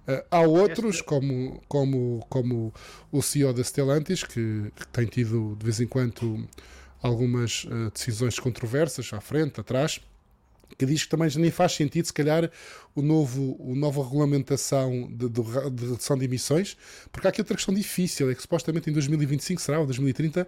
[0.06, 2.72] Uh, há outros, como, como, como
[3.10, 6.46] o CEO da Stellantis, que, que tem tido de vez em quando
[7.02, 10.00] algumas uh, decisões controversas à frente, atrás,
[10.78, 12.50] que diz que também nem faz sentido, se calhar,
[12.94, 16.76] o novo, o nova regulamentação de, de, de, redução de emissões,
[17.10, 20.46] porque há aqui outra questão difícil, é que supostamente em 2025, será, ou 2030,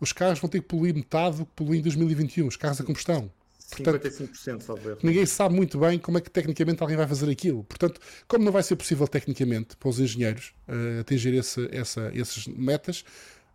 [0.00, 2.84] os carros vão ter que poluir metade do que poluem em 2021, os carros a
[2.84, 3.30] combustão.
[3.70, 4.98] Portanto, 55%, talvez.
[5.02, 7.64] Ninguém sabe muito bem como é que tecnicamente alguém vai fazer aquilo.
[7.64, 12.46] Portanto, como não vai ser possível tecnicamente para os engenheiros uh, atingir esse, essa, essas
[12.46, 13.04] metas,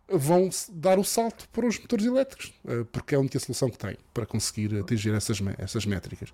[0.08, 3.78] vão dar o salto para os motores elétricos, uh, porque é a única solução que
[3.78, 6.30] tem para conseguir atingir essas, essas métricas.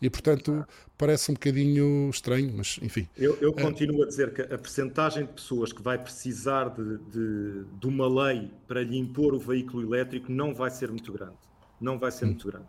[0.00, 0.64] E, portanto,
[0.96, 3.08] parece um bocadinho estranho, mas enfim.
[3.16, 6.98] Eu, eu uh, continuo a dizer que a percentagem de pessoas que vai precisar de,
[6.98, 11.34] de, de uma lei para lhe impor o veículo elétrico não vai ser muito grande.
[11.80, 12.28] Não vai ser hum.
[12.28, 12.66] muito grande.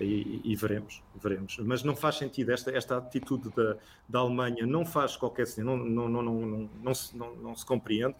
[0.00, 1.58] E, e, veremos, veremos.
[1.58, 3.76] Mas não faz sentido, esta, esta atitude da,
[4.08, 7.54] da Alemanha não faz qualquer sentido, não, não, não, não, não, não, se, não, não
[7.54, 8.14] se compreende.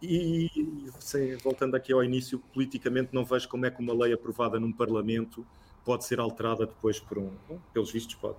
[0.00, 0.48] E,
[1.00, 4.72] sem, voltando aqui ao início, politicamente não vejo como é que uma lei aprovada num
[4.72, 5.44] Parlamento
[5.84, 7.30] pode ser alterada depois por um.
[7.48, 8.36] Bom, pelos vistos, pode.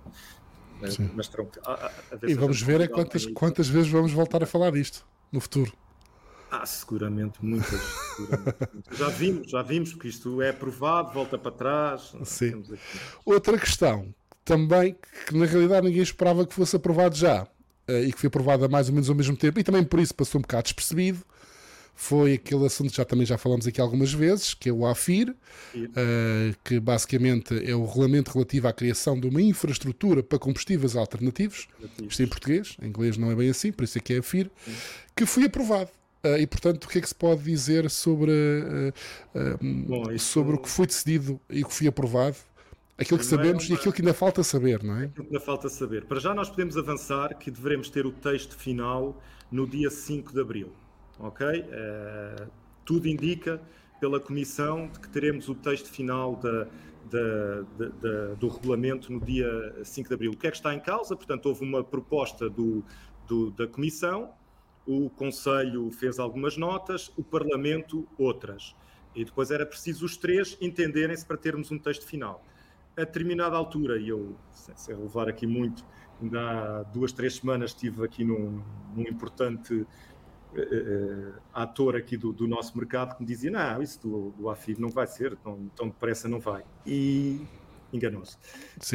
[0.80, 1.92] Mas, mas pronto, a, a, a
[2.22, 5.72] e vamos ver é quantas, quantas vezes vamos voltar a falar disto no futuro.
[6.50, 7.80] Ah, seguramente muitas.
[8.16, 8.56] Seguramente,
[8.92, 12.14] Já vimos, já vimos, porque isto é aprovado, volta para trás.
[12.24, 12.62] Sim.
[13.24, 17.46] Outra questão, também, que na realidade ninguém esperava que fosse aprovado já,
[17.88, 20.14] eh, e que foi aprovado mais ou menos ao mesmo tempo, e também por isso
[20.14, 21.18] passou um bocado despercebido,
[21.96, 25.30] foi aquele assunto que já também já falamos aqui algumas vezes, que é o AFIR,
[25.30, 31.66] uh, que basicamente é o regulamento relativo à criação de uma infraestrutura para combustíveis alternativos,
[32.06, 34.50] isto em português, em inglês não é bem assim, por isso é que é AFIR,
[35.16, 35.90] que foi aprovado.
[36.26, 38.88] Uh, e portanto, o que é que se pode dizer sobre, uh,
[39.38, 40.32] uh, Bom, isso...
[40.32, 42.36] sobre o que foi decidido e o que foi aprovado?
[42.98, 43.74] Aquilo que sabemos é uma...
[43.74, 45.04] e aquilo que ainda falta saber, não é?
[45.04, 46.06] Aquilo que ainda falta saber.
[46.06, 49.22] Para já nós podemos avançar que devemos ter o texto final
[49.52, 50.72] no dia 5 de abril.
[51.18, 51.46] Ok?
[52.84, 53.60] tudo indica
[53.98, 56.68] pela Comissão de que teremos o texto final da,
[57.10, 59.48] da, da, da, do regulamento no dia
[59.82, 60.32] 5 de abril.
[60.32, 61.16] O que é que está em causa?
[61.16, 62.84] Portanto, houve uma proposta do,
[63.26, 64.30] do da Comissão
[64.86, 68.74] o Conselho fez algumas notas, o Parlamento outras.
[69.14, 72.44] E depois era preciso os três entenderem-se para termos um texto final.
[72.96, 75.84] A determinada altura, e eu, sem levar aqui muito,
[76.20, 78.62] ainda há duas, três semanas estive aqui num,
[78.94, 84.30] num importante uh, ator aqui do, do, nosso mercado que me dizia, não, isso do,
[84.30, 86.64] do AFIV não vai ser, tão, tão depressa não vai.
[86.86, 87.40] E
[87.92, 88.36] enganou-se.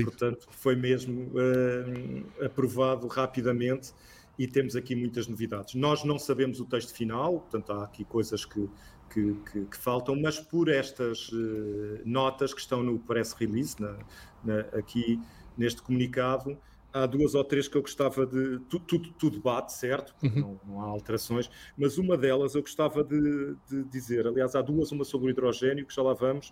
[0.04, 3.94] Portanto, foi mesmo uh, aprovado rapidamente
[4.42, 5.76] e temos aqui muitas novidades.
[5.76, 8.68] Nós não sabemos o texto final, portanto, há aqui coisas que,
[9.14, 14.00] que, que, que faltam, mas por estas uh, notas que estão no press release, na,
[14.44, 15.22] na, aqui
[15.56, 16.58] neste comunicado,
[16.92, 18.58] há duas ou três que eu gostava de.
[18.68, 20.16] Tudo, tudo, tudo bate, certo?
[20.24, 20.42] Uhum.
[20.42, 24.26] Não, não, há alterações, mas uma delas eu gostava de, de, dizer.
[24.26, 26.52] Aliás, há duas, uma sobre o hidrogênio, que já lá vamos,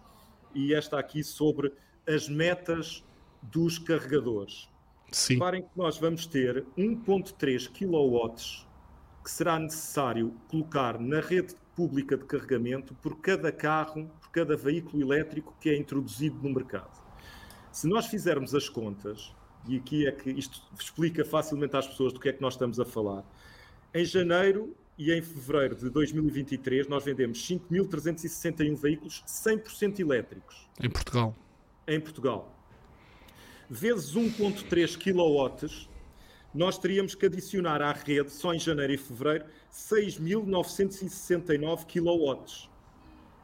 [0.53, 1.73] e esta aqui sobre
[2.07, 3.03] as metas
[3.41, 4.69] dos carregadores.
[5.11, 5.35] Sim.
[5.35, 8.67] Reparem que nós vamos ter 1.3 kW
[9.23, 15.01] que será necessário colocar na rede pública de carregamento por cada carro, por cada veículo
[15.01, 16.99] elétrico que é introduzido no mercado.
[17.71, 19.33] Se nós fizermos as contas,
[19.67, 22.79] e aqui é que isto explica facilmente às pessoas do que é que nós estamos
[22.79, 23.23] a falar,
[23.93, 30.67] em janeiro e em fevereiro de 2023 nós vendemos 5.361 veículos 100% elétricos.
[30.81, 31.35] Em Portugal.
[31.87, 32.58] Em Portugal
[33.69, 35.89] vezes 1.3 kW,
[36.53, 42.69] nós teríamos que adicionar à rede, só em janeiro e fevereiro, 6.969 kW,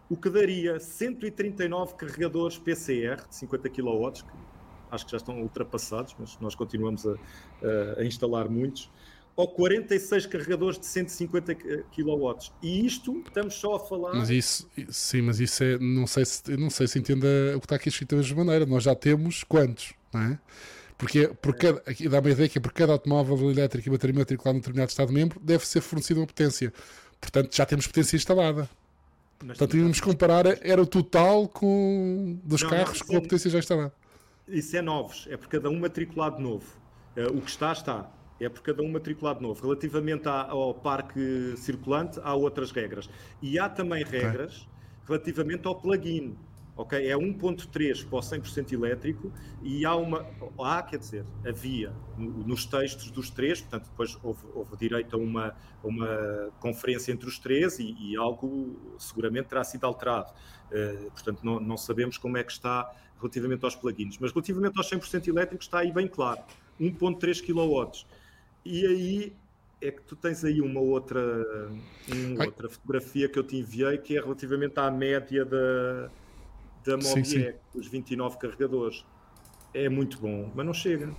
[0.09, 4.23] o que daria 139 carregadores PCR de 50 kW, que
[4.91, 7.15] acho que já estão ultrapassados, mas nós continuamos a,
[7.97, 8.89] a, instalar muitos,
[9.35, 12.35] ou 46 carregadores de 150 kW.
[12.61, 14.13] E isto estamos só a falar.
[14.13, 15.77] Mas isso, sim, mas isso é.
[15.77, 18.65] Não sei se, não sei se entenda o que está aqui escrito da mesma maneira.
[18.65, 19.93] Nós já temos quantos?
[20.15, 20.39] não é?
[20.97, 24.53] Porque por cada, aqui dá uma ideia que por cada automóvel elétrico e bateria matriculado
[24.53, 26.73] num determinado Estado-membro deve ser fornecida uma potência.
[27.19, 28.69] Portanto, já temos potência instalada.
[29.43, 33.49] Mas Portanto, íamos comparar, era o total com, dos não, carros não, com a potência
[33.49, 33.93] já instalada.
[34.47, 36.65] Isso é novos, é por cada um matriculado novo.
[37.17, 38.09] Uh, o que está, está.
[38.39, 39.61] É por cada um matriculado novo.
[39.61, 43.09] Relativamente ao parque circulante, há outras regras.
[43.41, 44.67] E há também regras okay.
[45.07, 46.35] relativamente ao plug-in
[46.75, 47.07] ok?
[47.07, 49.31] É 1.3 para o 100% elétrico
[49.63, 50.25] e há uma,
[50.59, 55.55] há, quer dizer, havia nos textos dos três, portanto depois houve, houve direito a uma,
[55.83, 60.31] uma conferência entre os três e, e algo seguramente terá sido alterado.
[60.71, 64.89] Uh, portanto, não, não, sabemos como é que está relativamente aos plugins, mas relativamente aos
[64.89, 66.41] 100% elétricos está aí bem claro,
[66.79, 68.05] 1.3 kW.
[68.65, 69.33] E aí
[69.81, 71.21] é que tu tens aí uma outra,
[72.11, 76.09] uma outra fotografia que eu te enviei que é relativamente à média da
[76.85, 79.03] da Mobiec, os 29 carregadores.
[79.73, 81.11] É muito bom, mas não chega.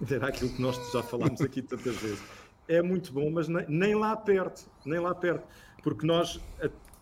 [0.08, 2.22] Era aquilo que nós já falámos aqui tantas vezes.
[2.68, 5.44] É muito bom, mas nem lá perto, nem lá perto.
[5.82, 6.40] Porque nós,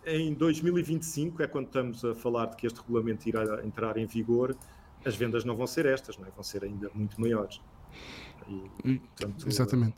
[0.07, 4.57] em 2025, é quando estamos a falar de que este regulamento irá entrar em vigor,
[5.05, 6.31] as vendas não vão ser estas, não é?
[6.31, 7.61] vão ser ainda muito maiores.
[8.85, 9.97] E, portanto, Exatamente.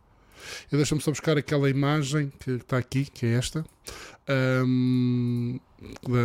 [0.71, 3.65] Eu deixa-me só buscar aquela imagem que está aqui, que é esta,
[4.29, 5.59] um,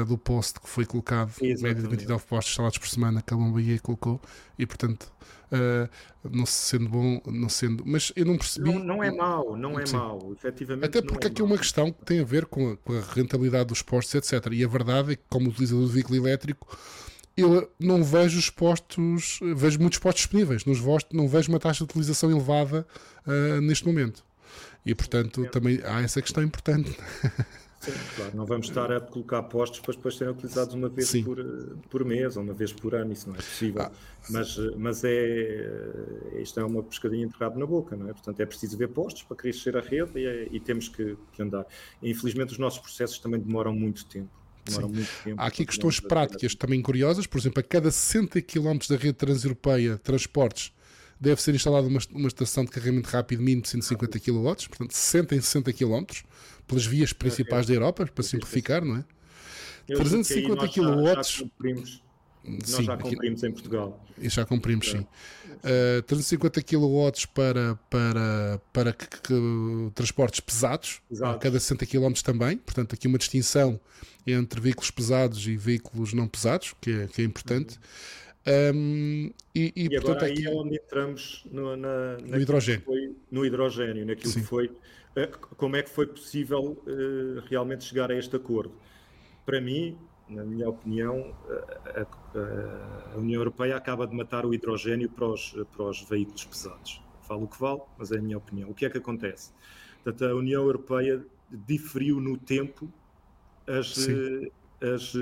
[0.08, 1.64] do post que foi colocado, Exatamente.
[1.64, 4.22] média de 29 postos instalados por semana, que a Bahia colocou,
[4.58, 5.12] e portanto,
[5.52, 5.90] uh,
[6.30, 7.84] não sendo bom, não sendo.
[7.86, 8.72] Mas eu não percebi.
[8.72, 9.98] Não, não é mau, não é Sim.
[9.98, 10.86] mau, efetivamente.
[10.86, 13.02] Até porque é aqui é uma questão que tem a ver com a, com a
[13.02, 14.52] rentabilidade dos postos, etc.
[14.52, 16.78] E a verdade é que, como utilizador do veículo elétrico,
[17.38, 21.80] eu não vejo os postos, vejo muitos postos disponíveis, nos postos não vejo uma taxa
[21.80, 22.88] de utilização elevada
[23.28, 24.24] uh, neste momento.
[24.86, 26.96] E portanto Sim, também há essa questão importante.
[27.82, 31.38] Sim, claro, não vamos estar a colocar postos para depois serem utilizados uma vez por,
[31.90, 33.82] por mês ou uma vez por ano, isso não é possível.
[33.84, 33.92] Ah.
[34.30, 38.14] Mas, mas é isto é uma pescadinha de rabo na boca, não é?
[38.14, 41.42] Portanto, é preciso ver postos para crescer a rede e, é, e temos que, que
[41.44, 41.66] andar.
[42.02, 44.30] E, infelizmente, os nossos processos também demoram muito tempo.
[45.38, 49.94] Há aqui questões práticas também curiosas, por exemplo, a cada 60 km da rede transeuropeia
[49.94, 50.72] de transportes
[51.20, 55.36] deve ser instalada uma, uma estação de carregamento rápido mínimo de 150 kW, portanto 60
[55.36, 56.04] em 60 km,
[56.68, 59.06] pelas vias principais da Europa, para simplificar, não é?
[59.88, 61.50] 350 kW.
[62.48, 64.06] Nós sim, já cumprimos aqui, em Portugal.
[64.18, 65.00] E já cumprimos, sim.
[65.00, 71.36] Uh, 350 kW para, para, para que, que, transportes pesados, Exato.
[71.36, 72.58] a cada 60 km também.
[72.58, 73.80] Portanto, aqui uma distinção
[74.28, 77.80] entre veículos pesados e veículos não pesados, que é, que é importante.
[78.48, 82.84] Um, e, e, e portanto, agora aqui, aí é onde entramos no, na, no hidrogênio.
[82.86, 84.42] Foi, no hidrogênio, naquilo Sim.
[84.42, 84.68] que foi.
[84.68, 88.74] Uh, como é que foi possível uh, realmente chegar a este acordo?
[89.46, 89.98] Para mim,
[90.28, 91.36] na minha opinião,
[91.86, 97.02] a, a, União Europeia acaba de matar o hidrogênio para os, para os veículos pesados.
[97.22, 98.70] Falo o que vale, mas é a minha opinião.
[98.70, 99.52] O que é que acontece?
[100.04, 102.92] Portanto, a União Europeia diferiu no tempo
[103.68, 104.08] as,
[104.82, 105.14] as,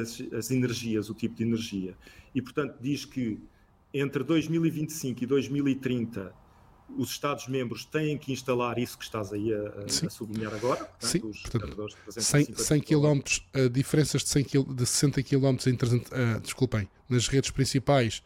[0.00, 1.96] as, as energias, o tipo de energia.
[2.34, 3.40] E, portanto, diz que
[3.92, 6.32] entre 2025 e 2030
[6.96, 10.84] os Estados-membros têm que instalar isso que estás aí a, a sublinhar agora.
[10.84, 13.20] Portanto, Sim, portanto, 100, 100 km,
[13.54, 18.22] uh, diferenças de, 100 km, de 60 km em, uh, desculpem, nas redes principais,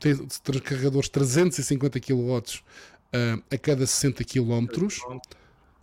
[0.00, 0.16] tem
[0.60, 4.66] carregadores 350 kW uh, a cada 60 km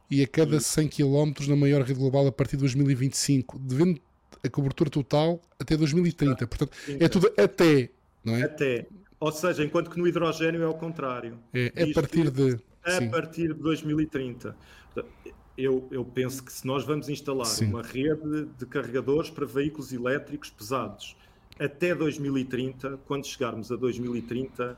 [0.09, 4.01] e a cada 100 km na maior rede global a partir de 2025, devendo
[4.43, 6.47] a cobertura total até 2030.
[6.47, 7.89] Portanto, é tudo até,
[8.23, 8.43] não é?
[8.43, 8.87] Até.
[9.21, 11.37] Ou seja, enquanto que no hidrogênio é o contrário.
[11.53, 12.59] É, é a partir de.
[12.83, 13.09] A sim.
[13.11, 14.55] partir de 2030.
[15.55, 17.67] Eu, eu penso que se nós vamos instalar sim.
[17.67, 21.15] uma rede de carregadores para veículos elétricos pesados
[21.59, 24.71] até 2030, quando chegarmos a 2030.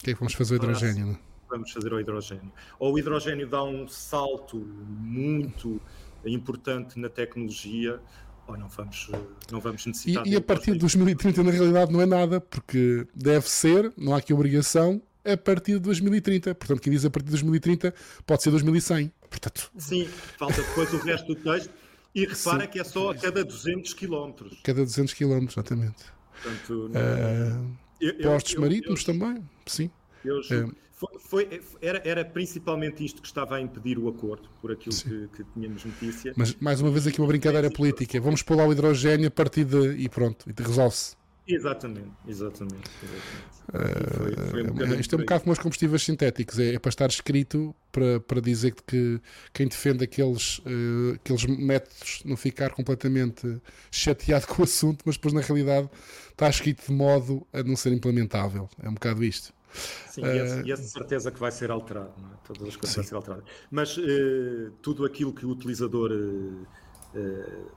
[0.00, 1.06] O que é que vamos fazer o hidrogênio?
[1.06, 1.18] Não?
[1.48, 2.52] Vamos fazer o hidrogênio.
[2.80, 5.80] Ou o hidrogênio dá um salto muito
[6.24, 8.00] importante na tecnologia,
[8.46, 9.10] ou não vamos,
[9.50, 10.26] não vamos necessitar.
[10.26, 14.14] E, e a partir de 2030, na realidade, não é nada, porque deve ser, não
[14.14, 16.54] há aqui obrigação, a partir de 2030.
[16.54, 17.94] Portanto, quem diz a partir de 2030
[18.26, 19.12] pode ser 2100.
[19.30, 19.70] Portanto...
[19.78, 20.06] Sim,
[20.38, 21.70] falta depois o resto do texto.
[22.14, 22.70] E repara Sim.
[22.70, 24.30] que é só a cada 200 km.
[24.62, 26.04] Cada 200 km, exatamente.
[26.30, 27.64] Portanto, não...
[27.64, 29.90] uh, eu, postos eu, marítimos eu, também, sim.
[30.24, 30.83] Eu, é.
[31.18, 35.28] Foi, foi, era, era principalmente isto que estava a impedir o acordo, por aquilo que,
[35.36, 36.32] que, tínhamos notícia.
[36.36, 38.20] Mas mais uma vez aqui uma brincadeira política.
[38.20, 39.96] Vamos pôr lá o hidrogênio a partir de.
[39.96, 41.16] e pronto, e resolve-se.
[41.46, 42.90] Exatamente, exatamente.
[43.02, 43.54] exatamente.
[43.68, 46.88] Uh, foi, foi um isto é um bocado como os combustíveis sintéticos, é, é, para
[46.88, 49.20] estar escrito para, para dizer que
[49.52, 55.34] quem defende aqueles, uh, aqueles métodos não ficar completamente chateado com o assunto, mas depois
[55.34, 55.88] na realidade
[56.30, 58.68] está escrito de modo a não ser implementável.
[58.82, 59.52] É um bocado isto.
[59.74, 60.22] Sim,
[60.64, 62.36] e, a, certeza que vai ser alterado, é?
[62.46, 63.44] todas as coisas vão ser alteradas.
[63.70, 66.66] Mas uh, tudo aquilo que o utilizador uh,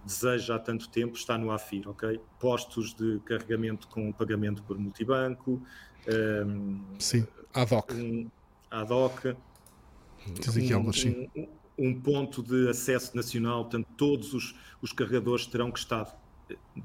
[0.05, 2.19] deseja há tanto tempo está no AFIR, ok?
[2.39, 5.61] Postos de carregamento com pagamento por multibanco.
[6.07, 7.91] Um, Sim, ad hoc.
[7.93, 8.29] Um,
[8.69, 9.35] ad hoc.
[10.39, 11.27] Dizem que algo assim.
[11.35, 11.47] Um,
[11.79, 16.15] um, ponto de acesso nacional, portanto, todos os, os carregadores terão que estar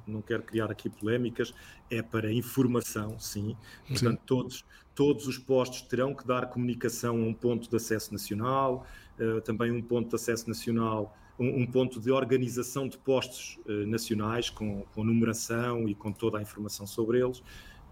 [0.07, 1.55] não quero criar aqui polémicas,
[1.91, 3.57] é para informação, sim.
[3.87, 4.27] Portanto, sim.
[4.27, 8.87] Todos, todos os postos terão que dar comunicação a um ponto de acesso nacional,
[9.19, 13.87] uh, também um ponto de acesso nacional, um, um ponto de organização de postos uh,
[13.87, 17.43] nacionais com, com numeração e com toda a informação sobre eles.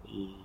[0.07, 0.35] E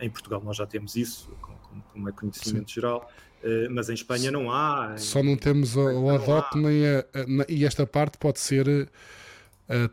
[0.00, 2.74] em Portugal nós já temos isso, com, com, com é conhecimento sim.
[2.74, 3.10] geral.
[3.42, 4.96] Uh, mas em Espanha não há.
[4.98, 9.88] Só não temos o, o ADOC nem a, a, e esta parte pode ser uh,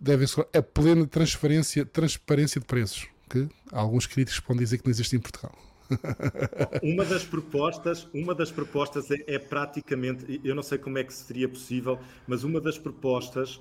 [0.00, 4.90] deve ser a plena transferência, transparência de preços, que alguns críticos podem dizer que não
[4.90, 5.56] existe em Portugal.
[6.82, 11.12] Uma das propostas, uma das propostas é, é, praticamente, eu não sei como é que
[11.12, 13.60] seria possível, mas uma das propostas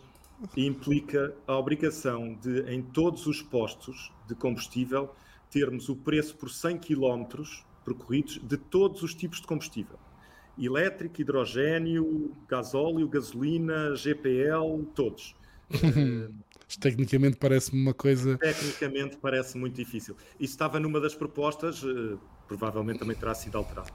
[0.55, 5.13] implica a obrigação de, em todos os postos de combustível,
[5.49, 7.43] termos o preço por 100 km
[7.83, 9.99] percorridos de todos os tipos de combustível.
[10.57, 15.35] Elétrico, hidrogênio, gasóleo, gasolina, GPL, todos.
[16.79, 18.37] Tecnicamente parece-me uma coisa.
[18.37, 20.15] Tecnicamente parece muito difícil.
[20.39, 23.91] Isso estava numa das propostas, uh, provavelmente também terá sido alterado.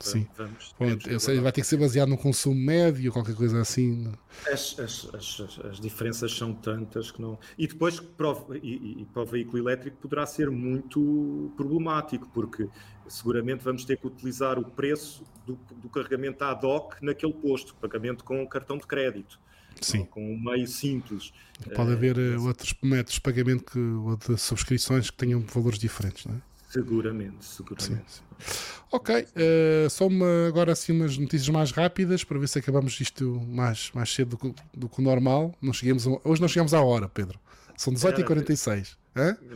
[0.00, 0.26] Sim.
[0.34, 4.10] Vamos, vamos eu sei, vai ter que ser baseado no consumo médio, qualquer coisa assim.
[4.50, 7.38] As, as, as, as diferenças são tantas que não.
[7.58, 12.66] E depois para o, e, e para o veículo elétrico poderá ser muito problemático, porque
[13.06, 18.24] seguramente vamos ter que utilizar o preço do, do carregamento ad hoc naquele posto, pagamento
[18.24, 19.38] com cartão de crédito.
[19.80, 20.04] Sim.
[20.04, 21.32] com um meio simples.
[21.74, 26.24] Pode haver uh, outros métodos de pagamento que, ou de subscrições que tenham valores diferentes,
[26.24, 26.38] não é?
[26.68, 28.04] Seguramente, seguramente.
[28.08, 28.80] Sim, sim.
[28.92, 33.40] Ok, uh, só uma, agora assim umas notícias mais rápidas para ver se acabamos isto
[33.48, 35.54] mais, mais cedo do que, do que o normal.
[35.60, 37.38] Não cheguemos a, hoje não chegamos à hora, Pedro.
[37.76, 38.96] São 18h46.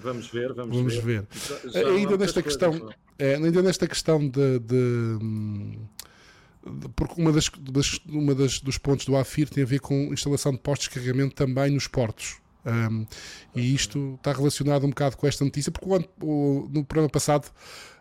[0.00, 1.22] Vamos ver, vamos, vamos ver.
[1.22, 1.26] ver.
[1.32, 5.78] Já, já ainda nesta questão, é, ainda nesta questão de, de hum,
[6.96, 10.52] porque uma das, das, uma das dos pontos do AFIR tem a ver com instalação
[10.52, 12.36] de postos de carregamento também nos portos.
[12.64, 13.06] Um,
[13.54, 15.86] e isto está relacionado um bocado com esta notícia, porque
[16.22, 17.46] o, no programa passado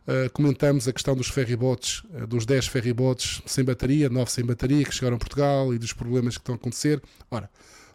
[0.07, 4.85] uh, comentamos a questão dos ferryboats, uh, dos 10 ferryboats sem bateria, 9 sem bateria,
[4.85, 7.01] que chegaram a Portugal e dos problemas que estão a acontecer.
[7.29, 7.49] Ora,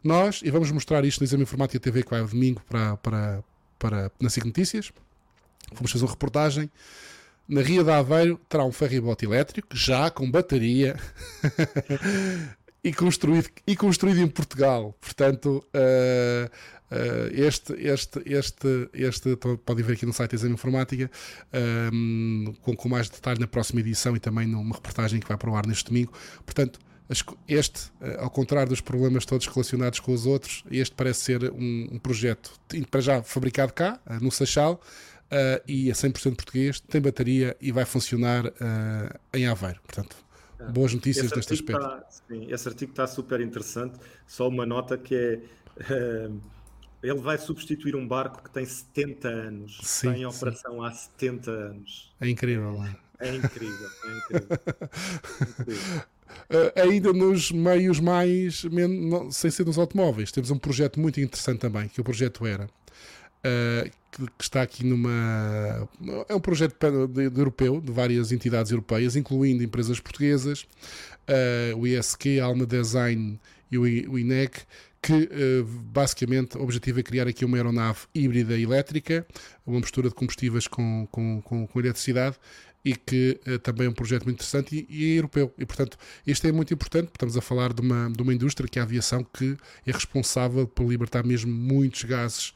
[0.05, 3.45] nós, e vamos mostrar isto no Exame Informática TV que vai ao domingo para, para,
[3.79, 4.93] para, na SIG Notícias,
[5.73, 6.71] vamos fazer uma reportagem
[7.49, 10.97] na Ria de Aveiro terá um ferryboat elétrico, já com bateria,
[12.85, 14.95] e, construído, e construído em Portugal.
[15.01, 21.11] Portanto, uh, uh, este, este, este, este, podem ver aqui no site Exame Informática,
[21.93, 25.51] um, com, com mais detalhe na próxima edição e também numa reportagem que vai para
[25.51, 26.13] o ar neste domingo.
[26.45, 26.79] Portanto,
[27.49, 31.89] este, eh, ao contrário dos problemas todos relacionados com os outros, este parece ser um,
[31.93, 32.53] um projeto
[32.91, 34.79] para já fabricado cá, no Seixal,
[35.33, 39.81] uh, e é 100% português, tem bateria e vai funcionar uh, em Aveiro.
[39.83, 40.17] Portanto,
[40.59, 41.83] ah, boas notícias neste aspecto.
[41.83, 43.99] Está, sim, esse artigo está super interessante.
[44.27, 46.29] Só uma nota que é.
[46.29, 46.41] Uh,
[47.01, 50.85] ele vai substituir um barco que tem 70 anos, sim, está em operação sim.
[50.85, 52.13] há 70 anos.
[52.21, 54.59] É incrível, é, é incrível, é incrível.
[55.41, 56.03] é incrível.
[56.51, 58.65] Uh, ainda nos meios mais,
[59.31, 62.69] sem ser nos automóveis, temos um projeto muito interessante também, que o projeto era
[63.39, 63.89] Uh,
[64.19, 65.89] que, que, está aqui numa.
[66.29, 66.75] É um projeto
[67.07, 70.67] de, de, europeu, de várias entidades europeias, incluindo empresas portuguesas,
[71.29, 73.39] uh, o ISQ, a Alma Design
[73.71, 74.63] e o, o INEC,
[75.01, 79.27] que uh, basicamente o objetivo é criar aqui uma aeronave híbrida elétrica,
[79.65, 82.37] uma mistura de combustíveis com, com, com, com eletricidade
[82.85, 85.53] e que uh, também é um projeto muito interessante e, e, é europeu.
[85.59, 88.79] E, portanto, isto é muito importante, estamos a falar de uma, de uma indústria que
[88.79, 89.57] é a aviação que
[89.87, 92.51] é responsável por libertar mesmo muitos gases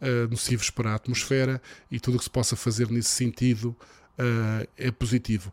[0.00, 1.60] uh, nocivos para a atmosfera
[1.90, 3.76] e tudo o que se possa fazer nesse sentido
[4.20, 5.52] Uh, é positivo.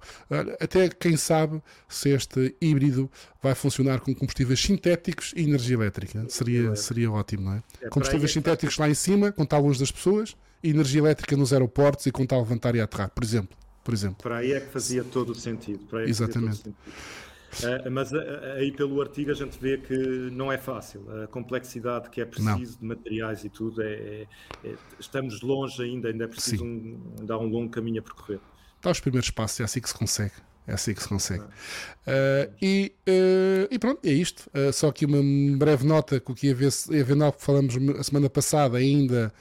[0.59, 6.25] Até quem sabe se este híbrido vai funcionar com combustíveis sintéticos e energia elétrica.
[6.29, 7.63] Seria, seria ótimo, não é?
[7.79, 11.53] é combustíveis sintéticos lá em cima, com tal luz das pessoas, e energia elétrica nos
[11.53, 13.55] aeroportos e com tal levantar e aterrar, por exemplo.
[13.85, 14.17] Por exemplo.
[14.23, 15.87] Para aí é que fazia todo o sentido.
[15.99, 16.69] Exatamente.
[16.69, 18.17] Uh, mas uh,
[18.57, 19.95] aí pelo artigo a gente vê que
[20.31, 21.05] não é fácil.
[21.23, 22.79] A complexidade que é preciso não.
[22.79, 24.27] de materiais e tudo, é, é,
[24.63, 28.39] é, estamos longe ainda, ainda é preciso um, dar um longo caminho a percorrer.
[28.81, 30.33] Dá os primeiros passos, é assim que se consegue.
[30.67, 31.43] É assim que se consegue.
[31.43, 34.49] Uh, e, uh, e, pronto, é isto.
[34.49, 35.21] Uh, só aqui uma
[35.57, 39.31] breve nota que o que ia ver, ia ver que falamos a semana passada, ainda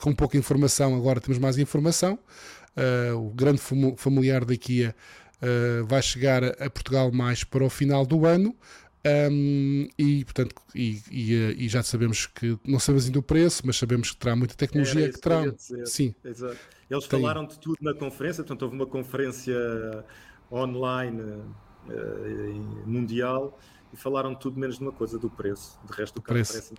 [0.00, 2.18] com pouca informação, agora temos mais informação.
[3.16, 3.60] O grande
[3.96, 4.94] familiar da IKEA
[5.42, 8.56] uh, vai chegar a Portugal mais para o final do ano.
[9.04, 13.64] Um, e portanto e, e, eh, e, já sabemos que não sabemos ainda o preço,
[13.66, 15.50] mas sabemos que terá muita tecnologia que terá.
[15.50, 16.14] Que Sim.
[16.24, 16.56] Exato.
[16.88, 17.20] Eles Tem.
[17.20, 19.56] falaram de tudo na conferência, portanto houve uma conferência
[20.52, 21.42] online
[22.86, 23.58] mundial
[23.92, 25.80] e falaram tudo menos de uma coisa, do preço.
[25.84, 26.52] De resto, o carro preço.
[26.52, 26.74] parece.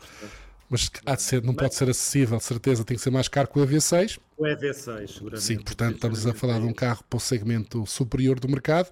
[0.69, 3.59] Mas há de ser, não pode ser acessível, certeza, tem que ser mais caro que
[3.59, 4.19] o EV6.
[4.35, 5.43] O EV6, seguramente.
[5.43, 8.89] Sim, portanto, estamos a falar de um carro para o segmento superior do mercado,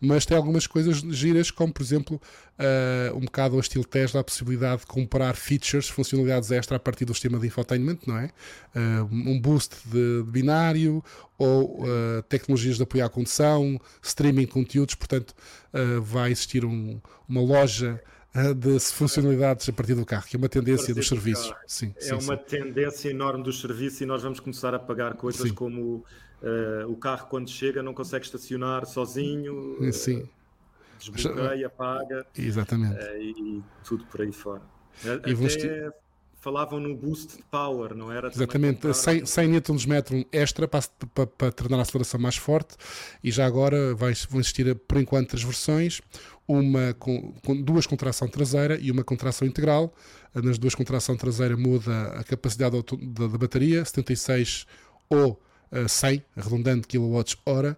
[0.00, 2.20] mas tem algumas coisas giras, como por exemplo,
[2.58, 7.04] uh, um bocado ao estilo Tesla, a possibilidade de comprar features, funcionalidades extra a partir
[7.04, 8.30] do sistema de infotainment, não é?
[8.74, 11.02] Uh, um boost de, de binário
[11.38, 15.34] ou uh, tecnologias de apoio à condução, streaming conteúdos, portanto,
[16.02, 17.98] vai existir um, uma loja
[18.56, 21.52] de funcionalidades a partir do carro, que é uma tendência dos serviços.
[21.66, 22.44] Sim, é sim, uma sim.
[22.48, 25.54] tendência enorme dos serviços e nós vamos começar a pagar coisas sim.
[25.54, 25.96] como
[26.42, 30.20] uh, o carro quando chega não consegue estacionar sozinho, sim.
[30.20, 30.28] Uh,
[30.98, 32.94] desbloqueia, apaga Exatamente.
[32.94, 34.62] Uh, e tudo por aí fora.
[35.04, 35.30] Até
[36.42, 38.26] falavam no boost de power, não era?
[38.26, 40.82] Exatamente, 100, 100 Nm extra para,
[41.14, 42.74] para, para, tornar a aceleração mais forte
[43.22, 46.00] e já agora vai, vão existir por enquanto três versões
[46.46, 49.94] uma com, com, duas contração traseira e uma contração integral.
[50.34, 54.66] Nas duas contração traseira muda a capacidade da, da bateria, 76
[55.08, 55.40] ou
[55.70, 57.76] uh, 100, arredondando kWh,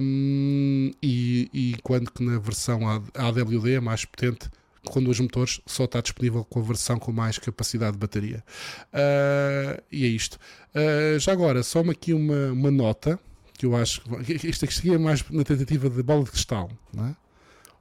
[0.00, 2.80] um, e, e quando que na versão
[3.14, 4.48] AWD, mais potente,
[4.86, 8.44] com dois motores, só está disponível com a versão com mais capacidade de bateria.
[8.92, 10.38] Uh, e é isto.
[10.74, 13.18] Uh, já agora, só aqui uma, uma nota
[13.56, 17.06] que eu acho que isto aqui é mais na tentativa de bola de cristal, não
[17.06, 17.16] é?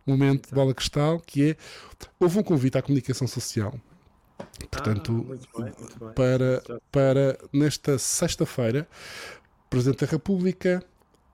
[0.05, 1.57] momento de bola cristal, que é
[2.19, 3.73] houve um convite à comunicação social.
[4.69, 6.13] Portanto, ah, muito bem, muito bem.
[6.13, 8.87] Para, para nesta sexta-feira,
[9.65, 10.83] o Presidente da República,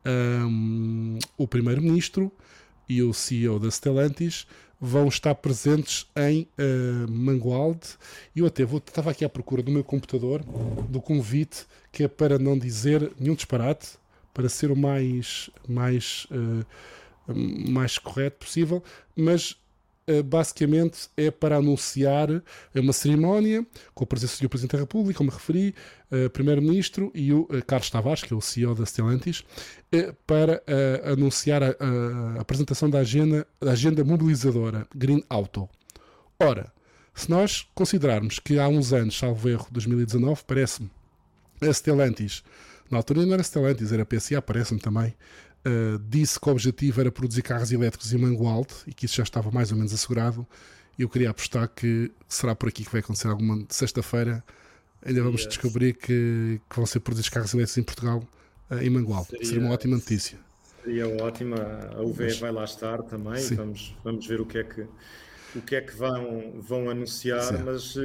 [0.05, 2.31] um, o Primeiro-Ministro
[2.87, 4.47] e o CEO da Stellantis
[4.79, 7.89] vão estar presentes em uh, Mangualde.
[8.35, 10.43] Eu até vou, estava aqui à procura do meu computador
[10.87, 13.97] do convite, que é para não dizer nenhum disparate,
[14.33, 16.65] para ser o mais, mais uh,
[17.33, 18.83] mais correto possível,
[19.15, 19.57] mas
[20.25, 22.29] basicamente é para anunciar
[22.73, 25.75] uma cerimónia com a presença do Presidente da República, como referi,
[26.11, 29.43] uh, Primeiro-Ministro e o uh, Carlos Tavares, que é o CEO da Stellantis,
[30.25, 30.61] para
[31.05, 31.71] anunciar a,
[32.39, 35.69] apresentação da agenda, da agenda mobilizadora Green Auto.
[36.39, 36.71] Ora,
[37.13, 40.89] se nós considerarmos que há uns anos, salvo erro, 2019, parece-me,
[41.61, 42.43] a Stellantis,
[42.91, 45.15] na altura não era Stellantis, era PSA, parece-me também,
[45.67, 49.23] uh, disse que o objetivo era produzir carros elétricos em Mangualde e que isso já
[49.23, 50.47] estava mais ou menos assegurado.
[50.97, 54.43] Eu queria apostar que será por aqui que vai acontecer alguma sexta-feira.
[55.05, 55.49] Ainda vamos yes.
[55.49, 58.23] descobrir que, que, vão ser produzidos carros elétricos em Portugal,
[58.71, 59.29] uh, em Mangualde.
[59.29, 60.39] Seria, Seria, uma ótima notícia.
[60.83, 61.57] Seria ótima.
[61.95, 63.43] A UV Mas, vai lá estar também.
[63.55, 64.87] Vamos, vamos ver o que é que
[65.57, 67.63] o que é que vão, vão anunciar, Sim.
[67.63, 67.99] mas uh,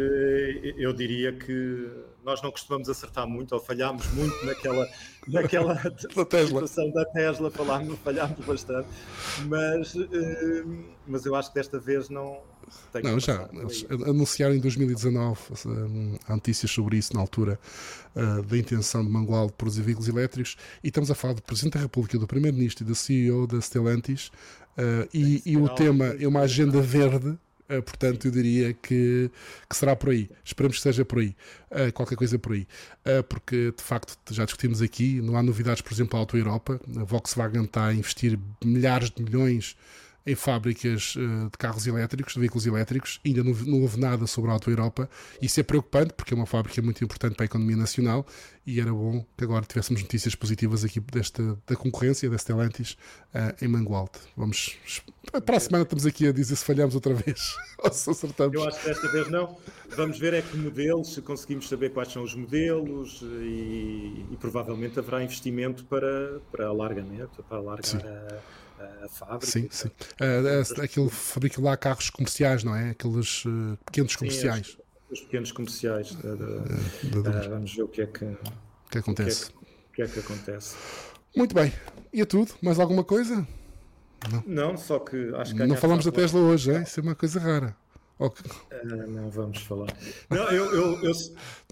[0.76, 1.90] eu diria que
[2.24, 4.88] nós não costumamos acertar muito, ou falhámos muito naquela,
[5.28, 8.88] naquela situação da Tesla, falámos, falhámos bastante,
[9.46, 10.08] mas, uh,
[11.06, 12.40] mas eu acho que desta vez não.
[13.02, 13.50] Não, já,
[14.06, 17.58] anunciaram em 2019 uh, há notícias sobre isso na altura
[18.14, 21.74] uh, da intenção de Mangual de produzir veículos elétricos e estamos a falar do Presidente
[21.74, 24.30] da República, do Primeiro-Ministro e do CEO da Stellantis
[24.76, 29.30] Uh, e, e o tema é uma agenda verde, uh, portanto, eu diria que,
[29.68, 30.30] que, será por aí.
[30.44, 31.34] Esperamos que seja por aí,
[31.70, 32.66] uh, qualquer coisa por aí.
[33.28, 36.80] porque, de facto, já discutimos aqui, não há novidades, por exemplo, a Auto Europa.
[36.96, 39.76] A Volkswagen está a investir milhares de milhões
[40.24, 41.14] em fábricas
[41.50, 45.10] de carros elétricos, de veículos elétricos, ainda não, não, houve nada sobre a Auto Europa.
[45.40, 48.24] Isso é preocupante porque é uma fábrica muito importante para a economia nacional
[48.66, 52.92] e era bom que agora tivéssemos notícias positivas aqui desta, da concorrência da Stellantis
[53.34, 54.12] uh, em Mangualde.
[54.36, 54.76] Vamos
[55.44, 58.54] para a semana estamos aqui a dizer se falhamos outra vez ou se acertamos.
[58.54, 59.56] Eu acho que desta vez não.
[59.96, 64.98] Vamos ver é que modelos, se conseguimos saber quais são os modelos e, e provavelmente
[64.98, 68.62] haverá investimento para, para alargamento, para alargar a
[69.04, 69.46] a fábrica.
[69.46, 69.88] Sim, sim.
[69.88, 72.90] Uh, aquilo fabrica lá carros comerciais, não é?
[72.90, 74.66] Aqueles uh, pequenos comerciais.
[74.66, 74.81] Sim, os,
[75.12, 76.14] os, pequenos comerciais.
[76.14, 78.36] De, de, uh, vamos ver o que é que,
[78.90, 79.50] que acontece.
[79.50, 80.76] O que é que, que, é que acontece.
[81.36, 81.72] Muito bem.
[82.12, 82.52] E é tudo?
[82.60, 83.46] Mais alguma coisa?
[84.30, 86.82] Não, não só que acho que Não falamos da Tesla hoje, é?
[86.82, 87.76] Isso é uma coisa rara.
[88.18, 88.50] Okay.
[88.70, 89.88] Uh, não vamos falar.
[90.30, 91.12] Não, eu, eu, eu...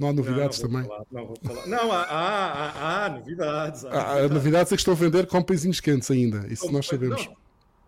[0.01, 0.85] não há novidades não, também.
[0.85, 1.67] Falar, não, vou falar.
[1.67, 3.85] não há, há, há, há novidades.
[3.85, 4.31] Há, há novidades.
[4.33, 6.47] novidades é que estão a vender com pãezinhos quentes ainda.
[6.49, 7.29] Isso nós sabemos.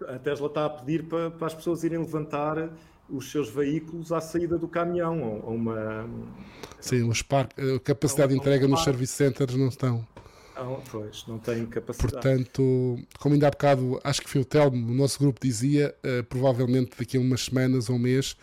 [0.00, 2.70] Não, a Tesla está a pedir para, para, as pessoas irem levantar
[3.08, 5.42] os seus veículos à saída do caminhão.
[5.44, 6.08] Ou uma...
[6.80, 7.48] Sim, os par...
[7.56, 10.06] a capacidade de entrega nos service centers não estão.
[10.54, 12.12] Não, pois, não tem capacidade.
[12.12, 16.22] Portanto, como ainda há bocado, acho que foi o Telmo, o nosso grupo dizia, uh,
[16.24, 18.36] provavelmente daqui a umas semanas ou um mês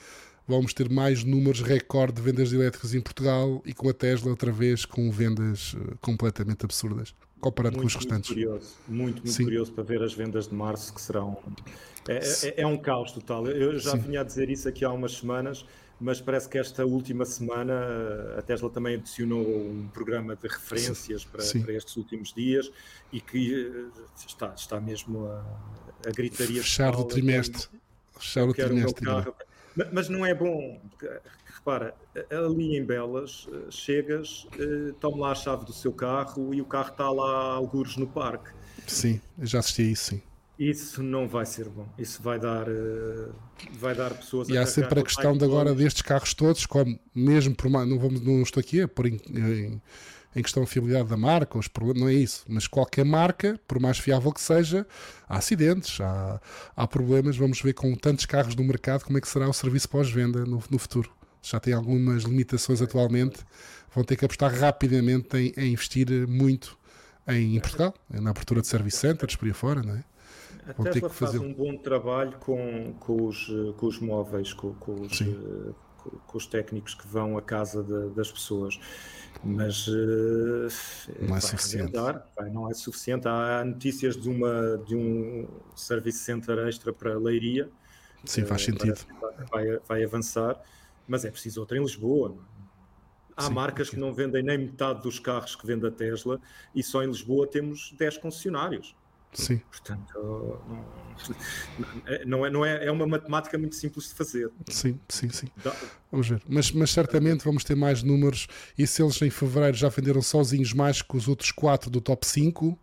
[0.48, 4.32] vamos ter mais números recorde de vendas de elétricos em Portugal e com a Tesla
[4.32, 7.14] outra vez com vendas uh, completamente absurdas.
[7.40, 8.30] Comparando muito, com os restantes.
[8.30, 9.44] Muito curioso, muito, muito Sim.
[9.44, 11.38] curioso para ver as vendas de março que serão.
[12.08, 13.48] É, é, é um caos total.
[13.48, 14.00] Eu já Sim.
[14.00, 15.66] vinha a dizer isso aqui há umas semanas,
[16.00, 17.74] mas parece que esta última semana
[18.38, 22.72] a Tesla também adicionou um programa de referências para, para, estes últimos dias
[23.12, 25.44] e que eh, está, está mesmo a,
[26.08, 26.62] a gritaria.
[26.62, 27.68] Fechar o trimestre.
[28.18, 29.06] Fechar o trimestre.
[29.94, 30.82] Mas não é bom,
[31.70, 31.94] repara,
[32.32, 36.66] ali em Belas, eh, chegas, eh, toma lá a chave do seu carro e o
[36.66, 38.50] carro está lá algures no parque.
[38.88, 40.22] Sim, já assisti a isso, sim.
[40.58, 41.88] Isso não vai ser bom.
[41.98, 43.30] Isso vai dar, eh,
[43.74, 47.00] vai dar pessoas e a há sempre a questão de agora destes carros todos, como
[47.14, 49.82] mesmo por não vamos não estou aqui a pôr em, em,
[50.36, 53.80] em questão a fiabilidade da marca, os problemas, não é isso, mas qualquer marca, por
[53.80, 54.86] mais fiável que seja,
[55.28, 56.42] há acidentes, há,
[56.76, 57.38] há problemas.
[57.38, 60.62] Vamos ver com tantos carros no mercado como é que será o serviço pós-venda no,
[60.70, 61.19] no futuro.
[61.42, 63.40] Já tem algumas limitações atualmente,
[63.94, 66.78] vão ter que apostar rapidamente em, em investir muito
[67.28, 70.04] em, em Portugal, na abertura de service centers por aí fora, não é?
[70.68, 71.40] A Vão Tesla faz fazer...
[71.40, 75.76] um bom trabalho com, com, os, com os móveis, com, com os, uh,
[76.28, 78.80] com, os técnicos que vão à casa de, das pessoas,
[79.44, 80.68] mas uh,
[81.22, 81.94] não é suficiente.
[82.38, 83.28] vai, não é suficiente.
[83.28, 87.68] Há notícias de, uma, de um service center extra para Leiria.
[88.26, 89.00] Sim, faz uh, sentido.
[89.50, 90.62] Vai, vai avançar,
[91.10, 92.38] mas é preciso outra em Lisboa.
[93.36, 96.40] Há Sim, marcas que não vendem nem metade dos carros que vende a Tesla
[96.76, 98.96] e só em Lisboa temos 10 concessionários.
[99.34, 99.62] Sim.
[99.70, 100.60] Portanto,
[102.26, 104.52] não, é, não é, é uma matemática muito simples de fazer.
[104.70, 105.48] Sim, sim, sim.
[106.12, 106.42] Vamos ver.
[106.48, 108.48] Mas, mas certamente vamos ter mais números.
[108.78, 112.26] E se eles em fevereiro já venderam sozinhos mais que os outros quatro do top
[112.26, 112.78] 5,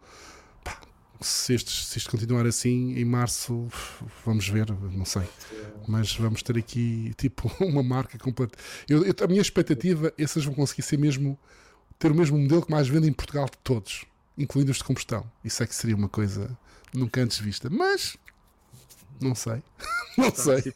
[1.21, 3.69] se, estes, se isto continuar assim, em março,
[4.25, 5.23] vamos ver, não sei.
[5.87, 8.59] Mas vamos ter aqui tipo uma marca completa.
[8.89, 11.39] Eu, eu, a minha expectativa é eles vão conseguir ser mesmo
[11.99, 14.05] ter o mesmo modelo que mais vende em Portugal de todos
[14.37, 15.31] incluindo os de combustão.
[15.45, 16.57] Isso é que seria uma coisa
[16.93, 17.71] nunca antes vista.
[17.71, 18.17] Mas
[19.21, 19.63] não sei.
[20.17, 20.57] Não sei.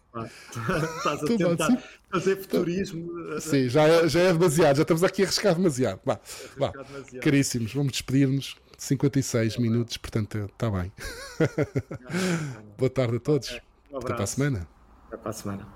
[0.99, 1.83] Estás a tentar
[2.13, 3.11] fazer futurismo.
[3.41, 4.77] Sim, já é, já é demasiado.
[4.77, 5.99] Já estamos aqui a arriscar demasiado.
[6.05, 6.21] Vá,
[6.59, 6.73] vá.
[6.73, 7.23] Demasiado.
[7.23, 8.57] Caríssimos, vamos despedir-nos.
[8.81, 10.91] 56 é minutos, portanto está bem.
[12.79, 13.61] Boa tarde a todos.
[13.93, 14.69] Um Até para a semana.
[15.07, 15.69] Até para a semana.